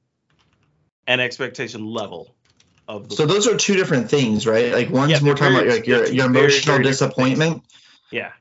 [1.07, 2.36] and expectation level
[2.87, 4.71] of the So those are two different things, right?
[4.73, 7.63] Like one's Yeah, more talking about like your, your emotional very different disappointment.
[8.11, 8.31] yeah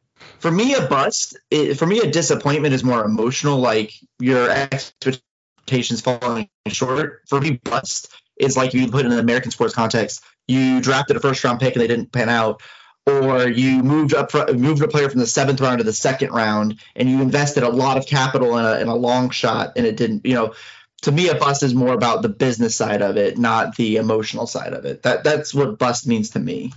[0.40, 1.36] For me, a bust.
[1.50, 3.58] It, for me, a disappointment is more emotional.
[3.58, 7.22] Like your expectations falling short.
[7.28, 10.22] For me, bust is like you put in an American sports context.
[10.46, 12.62] You drafted a first round pick and they didn't pan out,
[13.06, 16.78] or you moved up moved a player from the seventh round to the second round
[16.94, 19.96] and you invested a lot of capital in a, in a long shot and it
[19.96, 20.24] didn't.
[20.26, 20.54] You know,
[21.02, 24.46] to me, a bust is more about the business side of it, not the emotional
[24.46, 25.02] side of it.
[25.02, 26.72] That that's what bust means to me.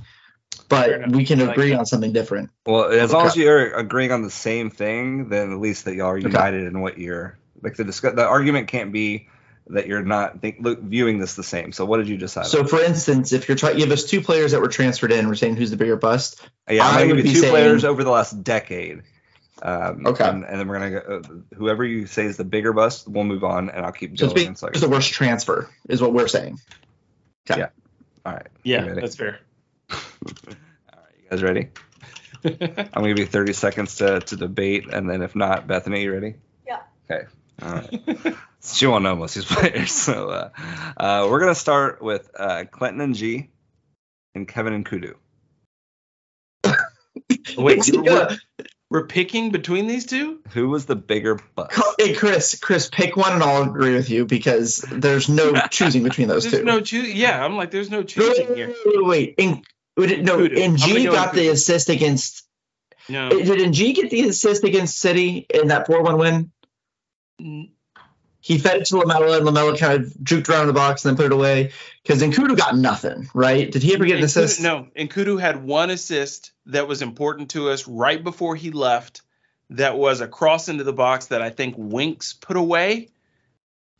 [0.68, 2.52] But we can I like agree on something different.
[2.66, 6.08] Well, as long as you're agreeing on the same thing, then at least that y'all
[6.08, 7.76] are united in what you're like.
[7.76, 9.28] The discuss, the argument can't be
[9.68, 11.72] that you're not think, look, viewing this the same.
[11.72, 12.48] So what did you decide?
[12.48, 15.28] So, for instance, if you're trying, you have us two players that were transferred in.
[15.28, 16.40] We're saying who's the bigger bust.
[16.70, 19.04] yeah, I'm I would give you be two saying- players over the last decade.
[19.62, 20.24] Um, Okay.
[20.28, 21.22] And, and then we're gonna go.
[21.24, 24.28] Uh, whoever you say is the bigger bust, we'll move on, and I'll keep So,
[24.28, 24.52] going.
[24.52, 26.60] it's So I the worst transfer is what we're saying.
[27.50, 27.70] Yeah.
[28.26, 28.48] All right.
[28.64, 29.40] Yeah, that's fair.
[29.92, 29.98] All
[30.96, 31.14] right.
[31.24, 31.70] You guys ready?
[32.46, 36.14] I'm gonna give you 30 seconds to, to debate, and then if not, Bethany, you
[36.14, 36.36] ready?
[36.66, 36.82] Yeah.
[37.10, 37.26] Okay.
[37.62, 38.36] All right.
[38.64, 40.50] she won't know most of these players, so uh,
[40.96, 43.50] uh, we're gonna start with uh, Clinton N'Jie,
[44.36, 45.16] and Kevin N'Koudou.
[47.58, 48.02] Wait, Yeah.
[48.02, 48.38] we're,
[48.90, 50.40] we're picking between these two?
[50.54, 51.80] Who was the bigger bust?
[52.00, 56.28] Hey, Chris, Chris, pick one and I'll agree with you because there's no choosing between
[56.28, 56.64] those There's two.
[56.66, 57.16] no choosing.
[57.16, 58.76] Yeah, I'm like, there's no Wait, choosing wait, here.
[58.86, 59.36] wait, wait.
[59.38, 59.64] In,
[59.98, 60.62] would it- no, Kudu.
[60.64, 62.46] I'm N'Jie go got the assist against.
[63.10, 63.30] No.
[63.30, 66.52] Did N'Jie get the assist against City in that 4 1 win?
[68.42, 71.18] He fed it to Lamela, and Lamela kind of juked around the box and then
[71.18, 71.72] put it away.
[72.04, 73.70] Because N'Koudou got nothing, right?
[73.70, 74.62] Did he ever get an N'Koudou- assist?
[74.62, 79.24] No, N'Koudou had one assist that was important to us right before he left.
[79.72, 83.10] That was a cross into the box that I think Winks put away.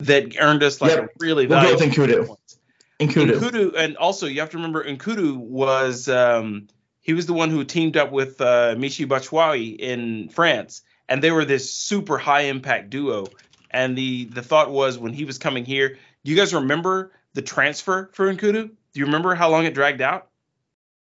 [0.00, 1.04] That earned us like Yep.
[1.04, 2.26] a really We'll go with valuable N'Koudou.
[2.26, 2.58] points.
[2.98, 3.38] N'Koudou.
[3.38, 6.68] N'Koudou, and also you have to remember N'Koudou was um,
[7.02, 11.30] he was the one who teamed up with uh, Michi Batshuayi in France, and they
[11.30, 13.26] were this super high impact duo.
[13.70, 15.90] And the the thought was when he was coming here,
[16.24, 18.68] do you guys remember the transfer for N'Koudou?
[18.92, 20.28] Do you remember how long it dragged out?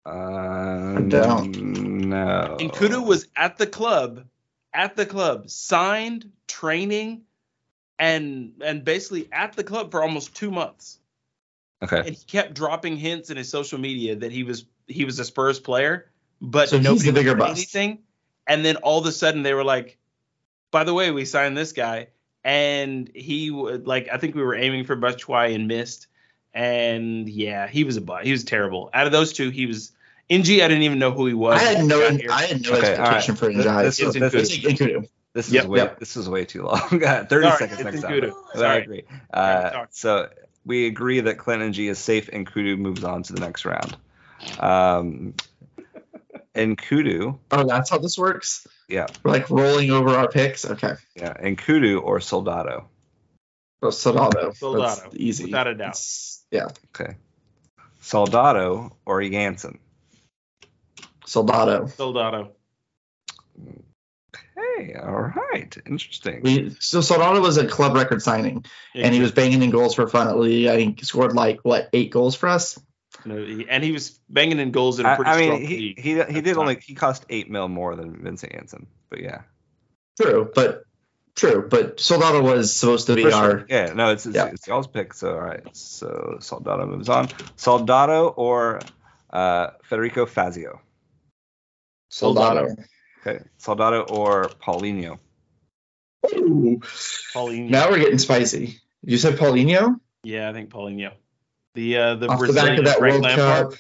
[0.06, 1.58] Um, don't.
[2.10, 2.58] No.
[2.60, 4.26] N'Koudou was at the club,
[4.74, 7.22] at the club, signed, training,
[7.98, 11.00] and and basically at the club for almost two months.
[11.82, 11.98] Okay.
[12.00, 15.26] and he kept dropping hints in his social media that he was he was a
[15.26, 16.12] Spurs player,
[16.42, 17.58] but So he's nobody the bigger bust.
[17.58, 18.00] anything.
[18.48, 19.98] And then all of a sudden they were like,
[20.72, 22.08] "By the way, we signed this guy,"
[22.50, 26.08] and he would like I think we were aiming for Batshuayi and missed.
[26.54, 28.26] And yeah, he was a butt.
[28.26, 28.90] He was terrible.
[28.94, 29.92] Out of those two, he was
[30.32, 30.64] N'Jie.
[30.64, 31.62] I didn't even know who he was.
[31.62, 32.32] I had no, he got here.
[32.32, 33.56] I had no Okay, expectation all for right.
[33.58, 33.84] N'Jie.
[33.84, 35.66] This- so this- this is- This is Yep.
[35.68, 36.00] way Yep.
[36.00, 36.80] this is way too long.
[36.90, 38.22] 30 Sorry, seconds next N'Koudou.
[38.22, 38.34] time.
[38.56, 38.82] But I Sorry.
[38.82, 39.04] agree.
[39.32, 40.30] Uh, so
[40.66, 43.96] we agree that Clinton N'Jie is safe N'Koudou moves on to the next round.
[44.60, 45.36] Um,
[46.56, 48.68] N'Koudou, Oh, that's how this works?
[48.90, 50.66] Yeah, We're like rolling over our picks?
[50.66, 50.94] Okay.
[51.16, 52.90] yeah, N'Koudou or Soldado.
[53.82, 54.52] Well, Soldado.
[54.52, 55.46] Soldado, That's easy.
[55.46, 55.90] without a doubt.
[55.90, 56.68] It's- yeah.
[56.96, 57.16] Okay.
[58.02, 59.78] Soldado or Janssen.
[61.26, 61.86] Soldado.
[61.86, 62.52] Soldado.
[64.56, 66.42] Hey, all right, interesting.
[66.42, 68.66] We, so Soldado was a club record signing,
[68.96, 70.68] and he was banging in goals for fun at league.
[70.68, 72.80] I think he scored like what eight goals for us.
[73.26, 75.68] No, he- and he was banging in goals in a I, pretty I strong mean,
[75.68, 76.00] he league.
[76.00, 79.42] he, he did only he cost eight mil more than Vincent Janssen, but yeah.
[80.22, 80.84] True, but
[81.36, 83.66] true, but Soldado was supposed to be For our.
[83.70, 84.48] Yeah, no, it's it's, Yeah.
[84.48, 85.14] it's y'all's pick.
[85.14, 87.30] So all right, so Soldado moves on.
[87.56, 88.80] Soldado or
[89.32, 90.82] uh, Federico Fazio.
[92.10, 92.76] Soldado.
[93.26, 95.20] Okay, Soldado or Paulinho.
[96.34, 96.80] Ooh.
[97.34, 97.70] Paulinho.
[97.70, 98.80] Now we're getting spicy.
[99.04, 101.14] You said Paulinho Yeah, I think Paulinho.
[101.80, 103.72] The uh, the off the back of that World Lampard.
[103.72, 103.80] Cup.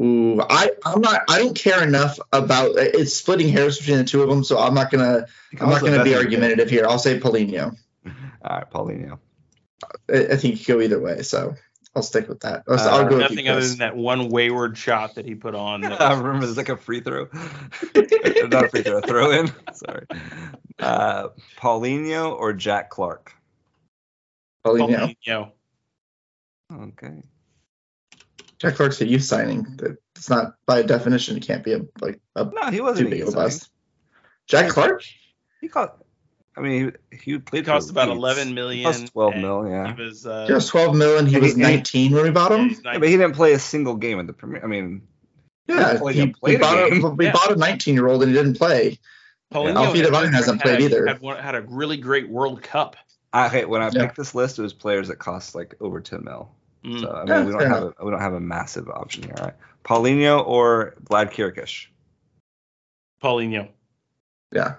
[0.00, 1.22] Ooh, I I'm not.
[1.28, 4.72] I don't care enough about it's splitting hairs between the two of them, so I'm
[4.74, 5.26] not gonna.
[5.60, 6.86] I'm not gonna be argumentative here.
[6.86, 7.76] I'll say Paulinho.
[8.06, 9.18] All right, Paulinho.
[10.08, 11.54] I, I think you go either way, so
[11.96, 12.62] I'll stick with that.
[12.68, 15.80] I'll, Uh, I'll go Nothing other than that one wayward shot that he put on.
[15.80, 17.24] that I was- remember there's like a free throw.
[17.96, 19.50] Not a free throw, a throw in.
[19.72, 20.06] Sorry.
[20.78, 23.32] Uh, Paulinho or Jack Clarke.
[24.66, 25.16] Paulinho.
[25.26, 25.52] Paulinho.
[26.72, 27.22] Okay.
[28.58, 29.78] Jack Clarke's a youth signing.
[30.16, 31.36] It's not by definition.
[31.36, 33.10] It can't be a like a No, he wasn't.
[33.10, 33.70] big of a bust.
[34.46, 35.04] Jack Clarke.
[35.60, 35.92] He cost.
[36.56, 38.18] I mean, he, he He cost about Leeds.
[38.18, 39.68] 11 He cost 12 mil.
[39.68, 39.94] Yeah.
[39.94, 40.24] He was.
[40.26, 42.30] Uh, He was 12 mil and he And was he- and he- 19 when we
[42.30, 42.68] bought him.
[42.70, 44.64] he's Yeah, but he didn't play a single game in the Premier.
[44.64, 45.02] I mean,
[45.68, 47.04] Yeah, played- he, he played a bought game.
[47.04, 47.32] a we Yeah.
[47.32, 48.98] bought a 19 year old and he didn't play.
[49.52, 51.06] Paulinho Alfie had- Devine hasn't had played a- either.
[51.06, 52.96] Had, one, had a really great World Cup.
[53.36, 54.02] I okay, when I Yeah.
[54.06, 56.50] picked this list, it was players that cost like over 10 mil.
[56.84, 57.00] Mm.
[57.00, 59.24] So I mean, Yeah, we don't fair have a we don't have a massive option
[59.24, 59.34] here.
[59.38, 61.86] All right, Paulinho or Vlad Chiricheș.
[63.22, 63.68] Paulinho.
[64.52, 64.74] Yeah.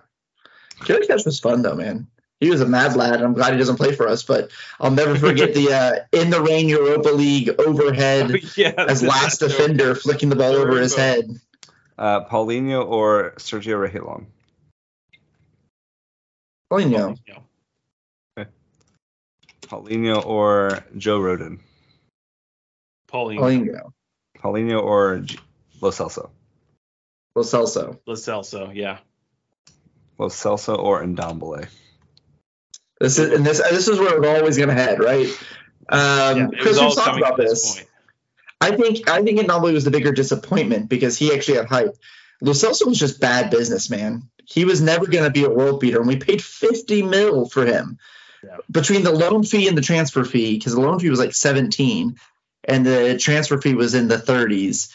[0.82, 2.08] Chiricheș was fun though, man.
[2.40, 3.16] He was a mad lad.
[3.16, 6.30] and I'm glad he doesn't play for us, but I'll never forget the uh, in
[6.30, 10.96] the rain Europa League overhead yeah, as last that's- defender flicking the ball over his
[10.96, 11.26] head.
[11.98, 14.26] Uh, Paulinho or Sergio Reguilon.
[16.72, 17.18] Paulinho.
[17.18, 17.42] Paulinho.
[19.68, 21.60] Paulinho or Joe Rodon.
[23.12, 23.40] Paulinho.
[23.40, 23.92] Paulinho.
[24.40, 25.40] Paulinho or G-
[25.82, 26.30] Lo Celso.
[27.36, 28.00] Lo Celso.
[28.06, 28.74] Lo Celso.
[28.74, 29.00] Yeah.
[30.18, 31.68] Lo Celso or Ndombele.
[33.00, 35.28] This is and this this is where we're always going to head, right?
[35.90, 37.84] Um, Yeah, Chris, we've talked about to this.
[38.60, 41.96] I think I think Ndombele was the bigger disappointment because he actually had hype.
[42.42, 44.24] Lo Celso was just bad business, man.
[44.46, 47.66] He was never going to be a world beater, and we paid 50 mil for
[47.66, 48.00] him
[48.44, 48.58] Yeah.
[48.70, 52.16] between the loan fee and the transfer fee because the loan fee was like 17
[52.64, 54.94] and the transfer fee was in the 30s.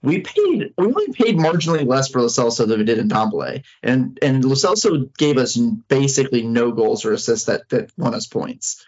[0.00, 4.16] We paid we only paid marginally less for Lo Celso than we did Ndombele, and
[4.22, 8.86] and Lo Celso gave us basically no goals or assists that that won us points.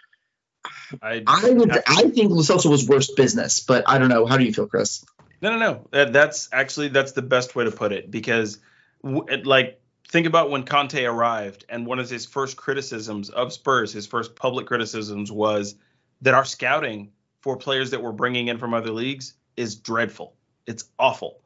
[1.01, 4.25] I, I would I think Lo Celso was worse business, but I don't know.
[4.25, 5.03] How do you feel, Chris?
[5.41, 5.87] No, no, no.
[5.91, 8.59] That, that's actually that's the best way to put it because,
[9.03, 9.80] w- it- like,
[10.11, 14.35] think about when Conte arrived, and one of his first criticisms of Spurs, his first
[14.35, 15.75] public criticisms was
[16.21, 20.35] that our scouting for players that we're bringing in from other leagues is dreadful.
[20.67, 21.41] It's awful.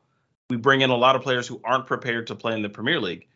[0.49, 2.99] We bring in a lot of players who aren't prepared to play in the Premier
[2.99, 3.27] League.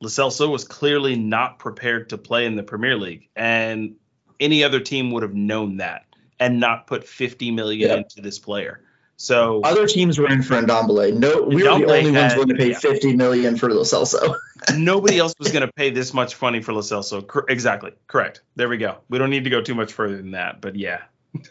[0.00, 3.96] Lo Celso was clearly not prepared to play in the Premier League, and
[4.38, 6.04] any other team would have known that
[6.38, 7.96] and not put 50 million Yeah.
[7.96, 8.82] into this player.
[9.18, 11.16] So Other teams were in for Ndombele.
[11.16, 12.78] No, we were the Ndombele only ones had- willing to pay yeah.
[12.78, 14.36] 50 million for Lo Celso.
[14.76, 17.26] nobody else was going to pay this much money for Lo Celso.
[17.26, 17.92] Cor- exactly.
[18.06, 18.42] Correct.
[18.56, 18.98] There we go.
[19.08, 21.02] We don't need to go too much further than that, but yeah.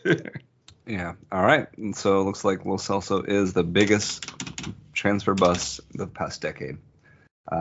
[0.88, 1.14] Yeah.
[1.32, 1.68] All right.
[1.78, 4.32] And so it looks like Lo Celso is the biggest
[4.94, 6.78] transfer bust the past decade.
[7.52, 7.56] Uh,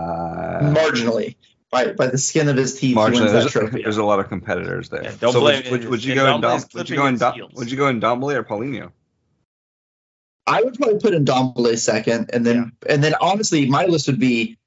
[0.75, 1.37] Marginally.
[1.71, 3.83] By, by the skin of his teeth, Marginally, he wins that there's, trophy.
[3.83, 5.03] there's a lot of competitors there.
[5.03, 5.91] Yeah, don't so blame would, would, it.
[5.91, 8.35] would you go Ndombele's Dom, would you go in his Dom, would you go Ndombele
[8.35, 8.93] or Paulinho?
[10.47, 14.59] I would probably put Ndombele second, and then and then honestly, my list would be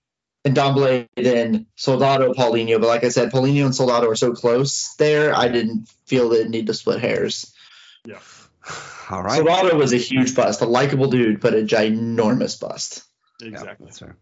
[0.46, 2.80] Ndombele, then Soldado, Paulinho.
[2.80, 5.36] But like I said, Paulinho and Soldado are so close there.
[5.36, 7.54] I didn't feel the need to split hairs.
[8.06, 8.20] Yeah.
[9.10, 9.38] All right.
[9.38, 13.04] Soldado was a huge bust, a likable dude, but a ginormous bust.
[13.42, 13.86] Yeah, Exactly.
[13.86, 14.18] that's fair.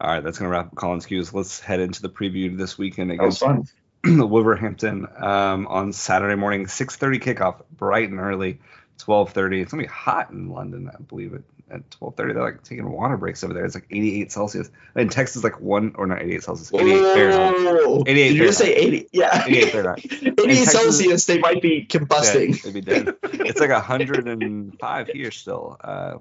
[0.00, 1.34] All right, that's gonna wrap up Collin's Q's.
[1.34, 3.66] Let's head into the preview this weekend That against fun.
[4.04, 8.60] Wolverhampton um, on Saturday morning, 6:30 kickoff, bright and early,
[9.04, 9.62] 12:30.
[9.62, 12.16] It's gonna be hot in London, I believe it at 12:30.
[12.34, 13.64] They're like taking water breaks over there.
[13.64, 14.70] It's like 88 Celsius.
[14.96, 18.02] In Texas, like one or not 88 Celsius, 88 Fahrenheit.
[18.08, 19.08] 88 Did you say 80?
[19.12, 19.44] Yeah.
[19.46, 20.04] 88 Fahrenheit.
[20.22, 22.60] 88 Texas- Celsius, they might be combusting.
[22.62, 23.14] they'd be dead.
[23.22, 25.76] It's like 105 here still.
[25.80, 26.18] Uh,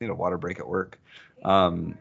[0.00, 0.98] need a water break at work.
[1.44, 1.98] Um,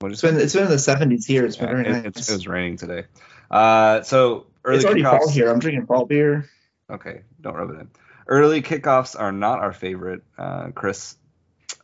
[0.00, 1.44] what It's been it's been in the 70s here.
[1.46, 2.04] It's been Yeah, very it, nice.
[2.06, 3.04] it's- it was raining today.
[3.50, 5.48] Uh, so early it's already fall here.
[5.48, 6.48] I'm drinking fall beer.
[6.90, 7.88] Okay, don't rub it in.
[8.26, 11.16] Early kickoffs are not our favorite, uh, Chris.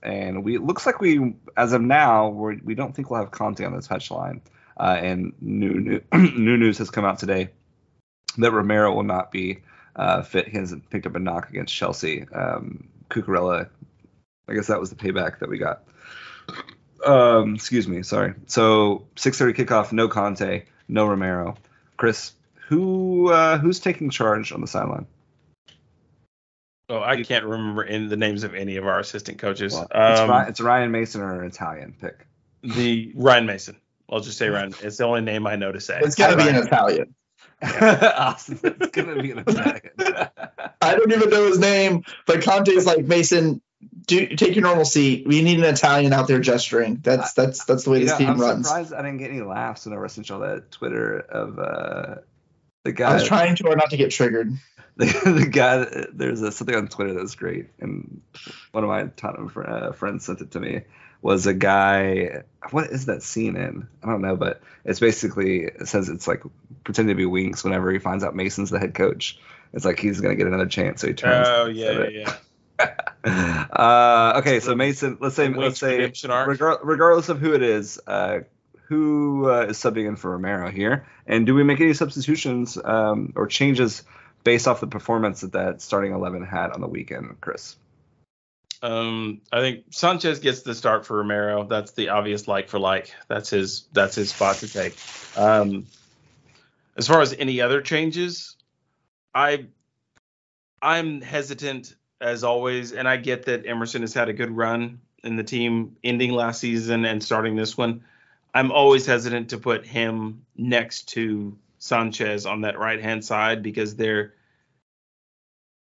[0.03, 3.31] And we it looks like we, as of now, we're, we don't think we'll have
[3.31, 4.41] Conte on this touchline.
[4.79, 7.51] Uh, and new, new new news has come out today
[8.39, 9.61] that Romero will not be
[9.95, 10.49] uh, fit.
[10.49, 12.27] He hasn't picked up a knock against Chelsea.
[12.33, 13.69] Um, Cucurella,
[14.49, 15.85] I guess that was the payback that we got.
[17.05, 18.35] Um, excuse me, sorry.
[18.47, 21.57] So 6:30 kickoff, no Conte, no Romero.
[21.97, 22.33] Chris,
[22.69, 25.07] who uh, who's taking charge on the sideline?
[26.89, 29.73] Oh, I can't remember in the names of any of our assistant coaches.
[29.73, 32.27] Well, it's, Um, Ryan, it's Ryan Mason or an Italian pick.
[32.63, 33.77] the Ryan Mason.
[34.11, 34.75] I'll just say Ryan.
[34.83, 35.99] It's the only name I know to say.
[36.03, 37.15] It's gonna be an Italian.
[37.63, 39.91] Austin, it's gonna be an Italian.
[40.81, 43.63] I don't even know his name, but Conte's like Mason.
[44.07, 45.27] Do take your normal seat.
[45.27, 46.97] We need an Italian out there gesturing.
[47.03, 48.67] That's that's that's the way You this know, team I'm runs.
[48.69, 52.15] surprised I didn't get any laughs when I sent y'all that Twitter of uh,
[52.85, 53.11] the guy.
[53.11, 54.53] I was trying to or not to get triggered.
[54.97, 55.07] The,
[55.41, 56.07] the guy.
[56.13, 58.21] There's a, something on Twitter that's great, and
[58.73, 60.83] one of my Tottenham fr- uh, friends sent it to me.
[61.21, 62.43] Was a guy.
[62.71, 63.87] What is that scene in?
[64.03, 66.43] I don't know, but it's basically it says it's like
[66.85, 69.39] pretending to be Winks whenever he finds out Mason's the head coach.
[69.73, 71.47] It's like he's gonna get another chance, so he turns.
[71.49, 72.37] Oh yeah, yeah, yeah.
[73.73, 78.41] uh, okay, so Mason, let's say let's say regar- regardless of who it is, uh,
[78.89, 83.33] who uh, is subbing in for Romero here, and do we make any substitutions um,
[83.37, 84.03] or changes
[84.45, 87.77] based off the performance that that starting eleven had on the weekend, Chris?
[88.83, 91.65] Um, I think Sanchez gets the start for Romero.
[91.65, 93.15] That's the obvious like for like.
[93.29, 94.97] That's his that's his spot to take.
[95.37, 95.87] Um,
[96.97, 98.57] as far as any other changes,
[99.35, 99.67] I
[100.81, 105.37] I'm hesitant as always, and I get that Emerson has had a good run in
[105.37, 108.03] the team, ending last season and starting this one.
[108.55, 113.97] I'm always hesitant to put him next to Sanchez on that right hand side because
[113.97, 114.35] they're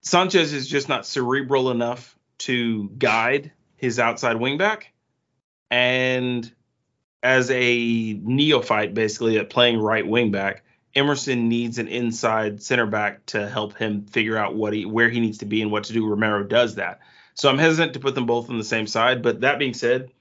[0.03, 4.85] Sanchez is just not cerebral enough to guide his outside wingback.
[5.73, 6.49] And
[7.21, 10.59] as a neophyte, basically at playing right wingback,
[10.95, 15.19] Emerson needs an inside center back to help him figure out what he where he
[15.19, 16.07] needs to be and what to do.
[16.07, 17.01] Romero does that.
[17.35, 19.21] So I'm hesitant to put them both on the same side.
[19.21, 20.13] But that being said,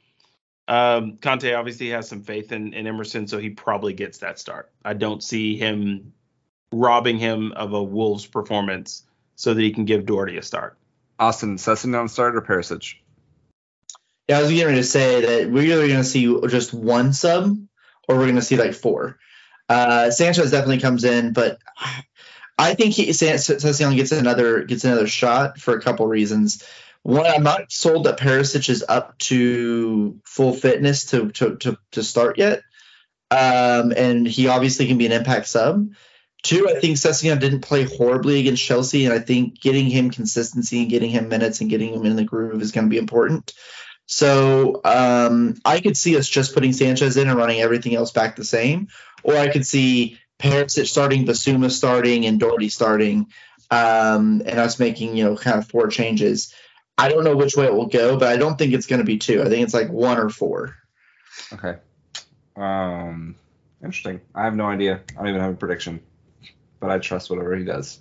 [0.71, 4.71] um, Conte obviously has some faith in, in Emerson, so he probably gets that start.
[4.85, 6.13] I don't see him
[6.71, 9.03] robbing him of a Wolves performance
[9.35, 10.77] so that he can give Doherty a start.
[11.19, 12.95] Austin Sessegnon start or Perisic?
[14.29, 17.11] Yeah, I was getting ready to say that we're either going to see just one
[17.11, 17.57] sub
[18.07, 19.19] or we're going to see like four.
[19.67, 21.59] Uh, Sanchez definitely comes in, but
[22.57, 26.63] I think he Sessegnon gets another gets another shot for a couple reasons.
[27.03, 32.03] One, I'm not sold that Perisic is up to full fitness to to to, to
[32.03, 32.61] start yet,
[33.31, 35.87] um, and he obviously can be an impact sub.
[36.43, 40.81] Two, I think Sessegnon didn't play horribly against Chelsea, and I think getting him consistency
[40.81, 43.53] and getting him minutes and getting him in the groove is going to be important.
[44.07, 48.35] So um, I could see us just putting Sanchez in and running everything else back
[48.35, 48.87] the same,
[49.23, 53.27] or I could see Perisic starting, Bissouma starting, and Doherty starting,
[53.69, 56.53] um, and us making you know kind of four changes.
[56.97, 59.05] I don't know which way it will go, but I don't think it's going to
[59.05, 59.41] be two.
[59.41, 60.75] I think it's like one or four.
[61.53, 61.77] Okay.
[62.55, 63.35] Um,
[63.81, 64.21] interesting.
[64.35, 65.01] I have no idea.
[65.11, 66.01] I don't even have a prediction,
[66.79, 67.99] but I trust whatever he does.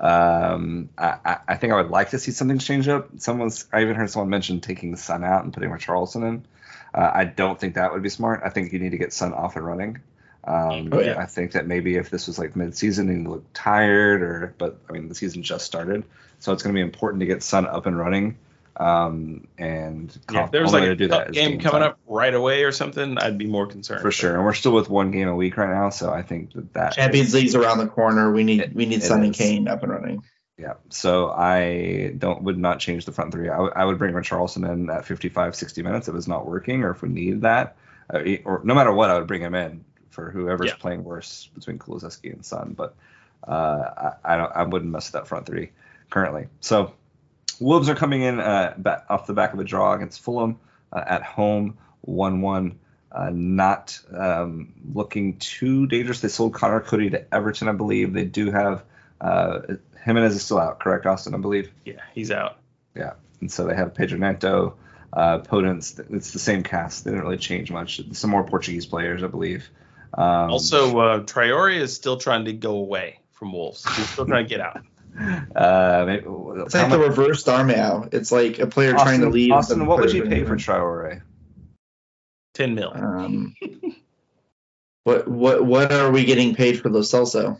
[0.00, 3.10] Um, I, I think I would like to see something change up.
[3.18, 6.46] Someone's I even heard someone mention taking Son out and putting Richarlison in.
[6.94, 8.40] Uh, I don't think that would be smart.
[8.44, 10.00] I think you need to get Son off and running.
[10.44, 11.18] Um, Oh, yeah.
[11.18, 14.78] I think that maybe if this was like mid-season and you look tired, or but
[14.88, 16.04] I mean the season just started,
[16.38, 18.38] so it's going to be important to get Son up and running.
[18.76, 21.90] Um, and Yeah, if there was like a do that game game coming time.
[21.90, 24.00] up right away or something, I'd be more concerned.
[24.00, 24.34] for sure.
[24.36, 26.92] And we're still with one game a week right now, so I think that that
[26.94, 28.32] Champions League's around the corner.
[28.32, 29.34] We need we need It Son and.
[29.34, 30.22] Kane up and running.
[30.56, 30.74] Yeah.
[30.88, 33.48] So I don't would not change the front three.
[33.50, 37.02] I would- bring Richarlison in at 55, 60 minutes if it's not working or if
[37.02, 37.76] we need that.
[38.12, 39.84] Uh, or no matter what, I would bring him in
[40.20, 40.76] for whoever's Yeah.
[40.76, 42.74] playing worse between Kulusevski and Son.
[42.76, 42.94] But
[43.46, 44.52] uh, I, I don't.
[44.54, 45.70] I wouldn't mess with that front three
[46.10, 46.46] currently.
[46.60, 46.92] So
[47.58, 50.58] Wolves are coming in uh, ba- off the back of a draw against Fulham
[50.92, 52.78] uh, at home, one-one.
[53.12, 56.20] Uh, not um, looking too dangerous.
[56.20, 58.12] They sold Conor Coady to Everton, I believe.
[58.12, 58.84] They do have
[59.20, 59.62] uh,
[60.04, 61.34] Jimenez is still out, correct, Austin?
[61.34, 61.72] I believe.
[61.84, 62.58] Yeah, he's out.
[62.94, 64.76] Yeah, and so they have Pedro Neto,
[65.12, 65.98] uh, Podence.
[66.14, 67.04] It's the same cast.
[67.04, 68.00] They didn't really change much.
[68.12, 69.68] Some more Portuguese players, I believe.
[70.14, 73.84] Um, Also, uh, Traore is still trying to go away from Wolves.
[73.96, 74.82] He's still trying to get out.
[75.56, 76.24] uh, maybe,
[76.62, 78.12] It's like the reverse Darmiao.
[78.12, 79.52] It's like a player trying to leave.
[79.52, 81.22] Austin, what would you pay for trying Traore?
[82.54, 82.92] Ten mil.
[82.94, 83.54] Um,
[85.04, 87.58] what what what are we getting paid for Lo Celso?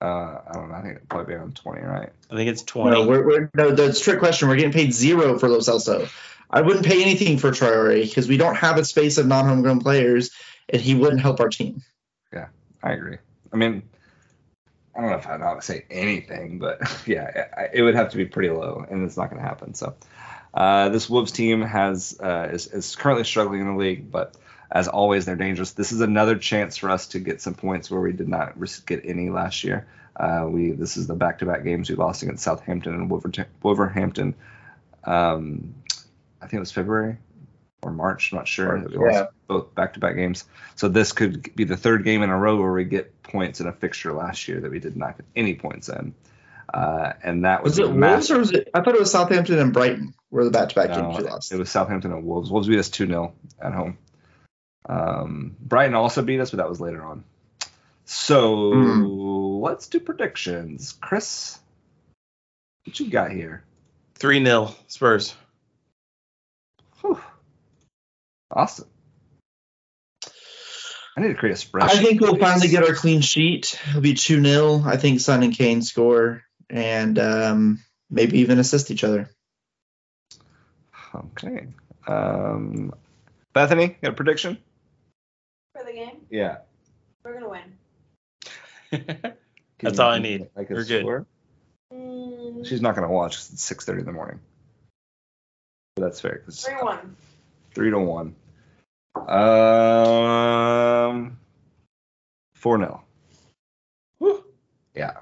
[0.00, 0.74] Uh, I don't know.
[0.76, 2.10] I think it'd probably be around twenty, right?
[2.30, 3.00] I think it's twenty.
[3.00, 3.72] No, we're, we're no.
[3.72, 4.48] That's a trick question.
[4.48, 6.08] We're getting paid zero for Lo Celso.
[6.50, 10.30] I wouldn't pay anything for Traore because we don't have a space of non-homegrown players,
[10.68, 11.82] and he wouldn't help our team.
[12.32, 12.48] Yeah,
[12.82, 13.18] I agree.
[13.52, 13.82] I mean,
[14.94, 18.24] I don't know if I'd not say anything, but yeah, it would have to be
[18.24, 19.74] pretty low, and it's not going to happen.
[19.74, 19.94] So,
[20.54, 24.34] uh, this Wolves team has uh, is, is currently struggling in the league, but
[24.70, 25.72] as always, they're dangerous.
[25.72, 28.54] This is another chance for us to get some points where we did not
[28.86, 29.86] get any last year.
[30.16, 33.10] Uh, we this is the back-to-back games we lost against Southampton and
[33.62, 34.34] Wolverhampton.
[35.04, 35.74] Um,
[36.48, 37.18] think it was February
[37.82, 38.32] or March.
[38.32, 38.80] I'm not sure.
[38.80, 39.26] that we lost Yeah.
[39.46, 40.44] both back-to-back games.
[40.74, 43.66] So this could be the third game in a row where we get points in
[43.68, 46.14] a fixture last year that we did not get any points in.
[46.72, 48.68] Uh, and that was, Was it a Wolves or was it?
[48.74, 51.52] I thought it was Southampton and Brighton were the back-to-back no, games we lost.
[51.52, 52.50] It was Southampton and Wolves.
[52.50, 53.96] Wolves beat us 2 0 at home.
[54.88, 57.24] Um, Brighton also beat us, but that was later on.
[58.04, 59.04] So Hmm.
[59.62, 60.92] let's do predictions.
[61.00, 61.58] Chris,
[62.84, 63.62] what you got here?
[64.14, 65.34] Three 0 Spurs.
[67.00, 67.20] Whew.
[68.50, 68.86] Austin.
[71.16, 71.82] I need to create a spreadsheet.
[71.82, 73.78] I think we'll finally get our clean sheet.
[73.88, 74.82] It'll be 2 0.
[74.86, 79.28] I think Son and Kane score and um, maybe even assist each other.
[81.14, 81.66] Okay.
[82.06, 82.92] Um,
[83.52, 84.58] Bethany, got a prediction?
[85.74, 86.20] for the game.
[86.30, 86.58] Yeah.
[87.24, 87.62] We're gonna win.
[88.90, 89.34] Can
[89.82, 90.48] That's all I need.
[90.56, 91.02] Like We're good.
[91.02, 91.26] score?
[91.92, 94.40] Mm, She's not gonna watch 'cause it's six thirty in the morning.
[95.96, 96.42] But that's fair.
[96.50, 97.16] three one.
[97.74, 98.34] Three to one.
[99.88, 101.38] Um,
[102.54, 103.02] four 0
[104.18, 104.44] Whew.
[104.94, 105.12] Yeah.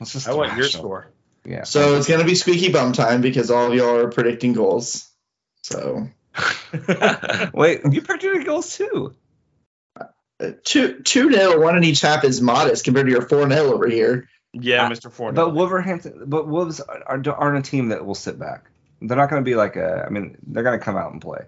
[0.00, 0.82] Let's just I want your rational.
[0.82, 1.10] score.
[1.44, 1.64] Yeah.
[1.64, 5.08] So it's going to be squeaky bum time because all of y'all are predicting goals.
[5.62, 6.08] So
[7.52, 9.14] Wait, you predicted goals too.
[9.98, 10.04] uh,
[10.64, 13.88] 2 2 nil, one in each half is modest compared to your 4 nil over
[13.88, 14.28] here.
[14.54, 15.10] Yeah, Uh, Mr.
[15.10, 15.32] Four.
[15.32, 18.70] But Wolverhampton, but Wolves are, aren't a team that will sit back.
[19.00, 20.04] They're not going to be like a.
[20.06, 21.40] I mean, they're going to come out and play.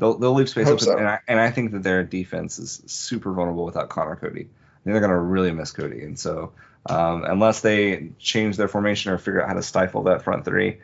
[0.00, 0.96] They'll they'll leave space Hope open, so.
[0.96, 4.40] and I and I think that their defense is super vulnerable without Conor Coady.
[4.40, 6.52] I think they're going to really miss Coady, and so
[6.86, 10.78] um, unless they change their formation or figure out how to stifle that front three,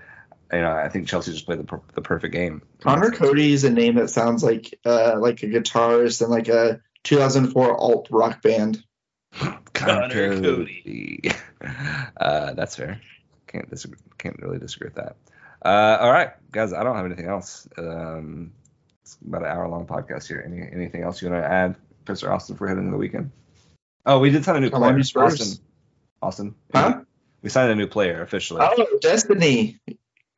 [0.53, 2.61] you know, I think Chelsea just played the per- the perfect game.
[2.81, 6.83] Conor Coady is a name that sounds like uh, like a guitarist and like a
[7.05, 8.85] 2004 alt rock band.
[9.73, 11.23] Conor Coady.
[12.21, 13.01] Uh, that's fair.
[13.47, 13.99] Can't disagree.
[14.19, 15.17] Can't really disagree with that.
[15.65, 16.73] Uh, all right, guys.
[16.73, 17.67] I don't have anything else.
[17.79, 18.53] Um,
[19.07, 20.43] it's about an hour long podcast here.
[20.45, 23.31] Any anything else you want to add, Professor Austin, for heading into the weekend?
[24.05, 24.99] Oh, we did sign a new player.
[24.99, 25.65] Austin.
[26.21, 26.55] Austin.
[26.75, 27.03] Huh?
[27.41, 28.63] We signed a new player officially.
[28.65, 29.79] Oh, Destiny.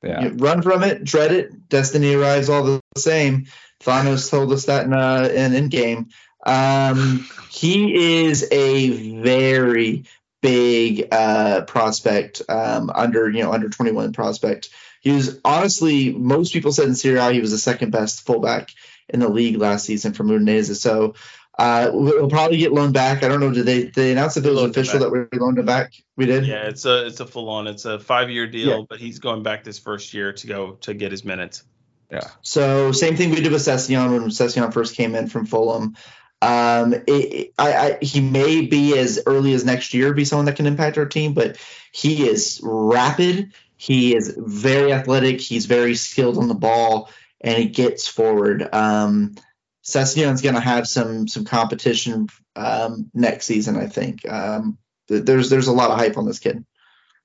[0.03, 0.25] yeah.
[0.25, 1.69] You run from it, dread it.
[1.71, 3.47] Destiny arrives all the same.
[3.81, 6.11] Thanos told us that in uh, in Endgame.
[6.45, 10.05] Um, he is a very
[10.43, 14.69] big uh, prospect um, under you know under 21 prospect.
[15.09, 18.69] He was honestly most people said in Serie A he was the second best fullback
[19.09, 20.77] in the league last season for Udinese.
[20.77, 21.15] So
[21.59, 23.23] uh, we'll probably get loaned back.
[23.25, 23.51] I don't know.
[23.51, 25.11] Did they they announce if it was official back.
[25.11, 25.95] that we loaned him back?
[26.17, 26.47] We did.
[26.47, 27.67] Yeah, it's a it's a full on.
[27.67, 28.83] It's a five year deal, Yeah.
[28.87, 31.65] but he's going back this first year to go to get his minutes.
[32.13, 32.29] Yeah.
[32.43, 35.97] So same thing we did with Session when Session first came in from Fulham.
[36.43, 40.47] Um, it, it- I, I, he may be as early as next year be someone
[40.47, 41.57] that can impact our team, but
[41.93, 43.53] he is rapid.
[43.79, 45.41] He is very athletic.
[45.41, 47.11] He's very skilled on the ball,
[47.41, 48.69] and he gets forward.
[48.75, 49.37] Um,
[49.83, 54.29] Session's going to have some some competition um, next season, I think.
[54.29, 56.67] Um, th- there's there's a lot of hype on this kid.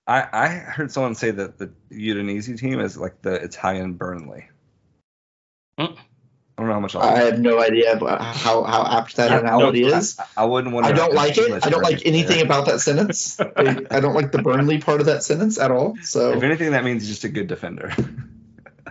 [0.06, 4.48] I, I heard someone say that the Udinese team is like the Italian Burnley.
[5.78, 5.96] Hmm.
[6.64, 9.82] I don't know how much I have no idea how how apt that Yeah, analogy
[9.82, 10.18] no, is.
[10.20, 11.66] I, I wouldn't want to I don't like it.
[11.66, 13.40] I don't like anything about that sentence.
[13.40, 15.98] I, I don't like the Burnley part of that sentence at all.
[16.04, 17.94] So If anything, that means he's just a good defender.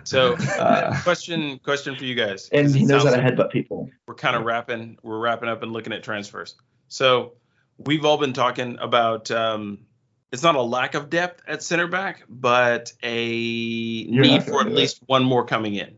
[0.05, 2.49] So Uh, question question for you guys.
[2.51, 3.89] And he knows how sounds to like headbutt people.
[4.05, 6.55] We're kind of wrapping we're wrapping up and looking at transfers.
[6.89, 7.33] So
[7.77, 9.85] we've all been talking about um,
[10.33, 14.67] it's not a lack of depth at center back, but a You're need for at
[14.67, 15.95] do least one more coming in.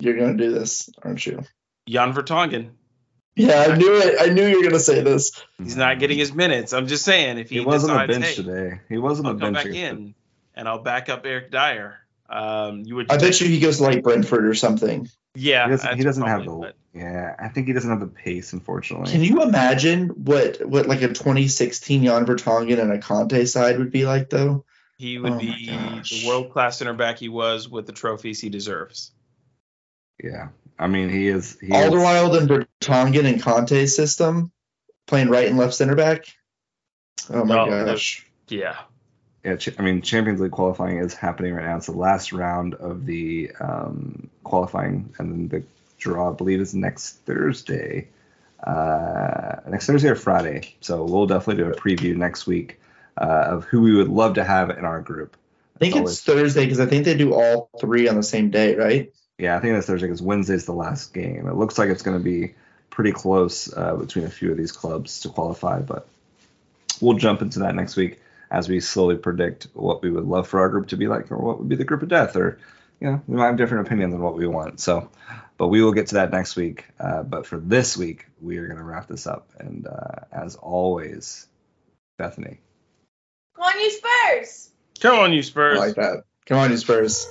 [0.00, 1.42] You're gonna do this, aren't you?
[1.88, 2.70] Jan Vertonghen.
[3.36, 4.16] Yeah, I knew it.
[4.20, 5.32] I knew you were gonna say this.
[5.58, 6.72] He's not getting his minutes.
[6.72, 8.80] I'm just saying if he, he was on the decides, bench hey, today.
[8.88, 9.64] He was on the I'll come bench.
[9.66, 9.88] back here.
[9.90, 10.14] in
[10.54, 11.98] and I'll back up Eric Dier.
[12.28, 15.08] Um, you would I bet you he goes like Brentford or something.
[15.34, 15.64] yeah.
[15.64, 16.44] He doesn't, he doesn't have the.
[16.46, 19.10] probably what- Yeah, I think he doesn't have the pace, unfortunately.
[19.10, 23.90] Can you imagine what what like a 2016 Jan Vertonghen and a Conte side would
[23.90, 24.64] be like though?
[24.98, 28.50] He would Oh be the world class center back he was with the trophies he
[28.50, 29.12] deserves.
[30.22, 30.48] Yeah,
[30.78, 31.58] I mean he is.
[31.60, 34.50] He is Alderweireld and Vertonghen and Conte's system,
[35.06, 36.26] playing right and left center back.
[37.28, 38.26] Oh my Oh, gosh.
[38.48, 38.76] Yeah.
[39.44, 41.76] yeah, I mean, Champions League qualifying is happening right now.
[41.76, 45.62] It's the last round of the um, qualifying, and then the
[45.98, 48.08] draw, I believe, is next Thursday.
[48.66, 50.74] Uh, next Thursday or Friday.
[50.80, 52.78] So we'll definitely do a preview next week
[53.16, 55.36] uh, of who we would love to have in our group.
[55.76, 58.50] I think Always- it's Thursday because I think they do all three on the same
[58.50, 59.12] day, right?
[59.40, 61.48] Yeah, I think that's Thursday because Wednesday's the last game.
[61.48, 62.54] It looks like it's going to be
[62.90, 66.06] pretty close uh, between a few of these clubs to qualify, but
[67.00, 68.20] we'll jump into that next week
[68.50, 71.38] as we slowly predict what we would love for our group to be like, or
[71.38, 72.58] what would be the group of death, or
[73.00, 74.78] you know, we might have different opinions on what we want.
[74.78, 75.08] So,
[75.56, 76.84] but we will get to that next week.
[76.98, 80.56] Uh, but for this week, we are going to wrap this up, and uh, as
[80.56, 81.46] always,
[82.18, 82.58] Bethany.
[83.56, 84.70] Come on, you Spurs!
[85.00, 85.78] Come on, you I Spurs.
[85.78, 86.24] like that.
[86.44, 87.26] Come on, you Spurs.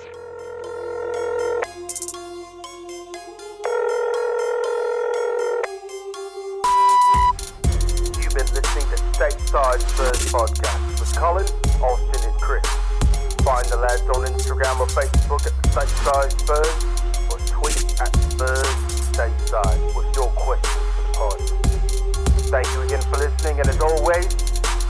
[9.69, 11.45] Stateside Spurs Podcast with Collin,
[11.83, 12.65] Austin, and Chris.
[13.43, 16.85] Find the lads on Instagram or Facebook at the Stateside Spurs
[17.29, 18.65] or tweet at Spurs
[19.13, 21.39] Stateside with your questions for the pod.
[22.49, 24.27] Thank you again for listening, and as always,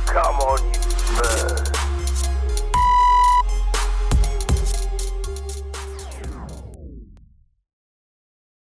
[0.06, 1.89] come on, you Spurs.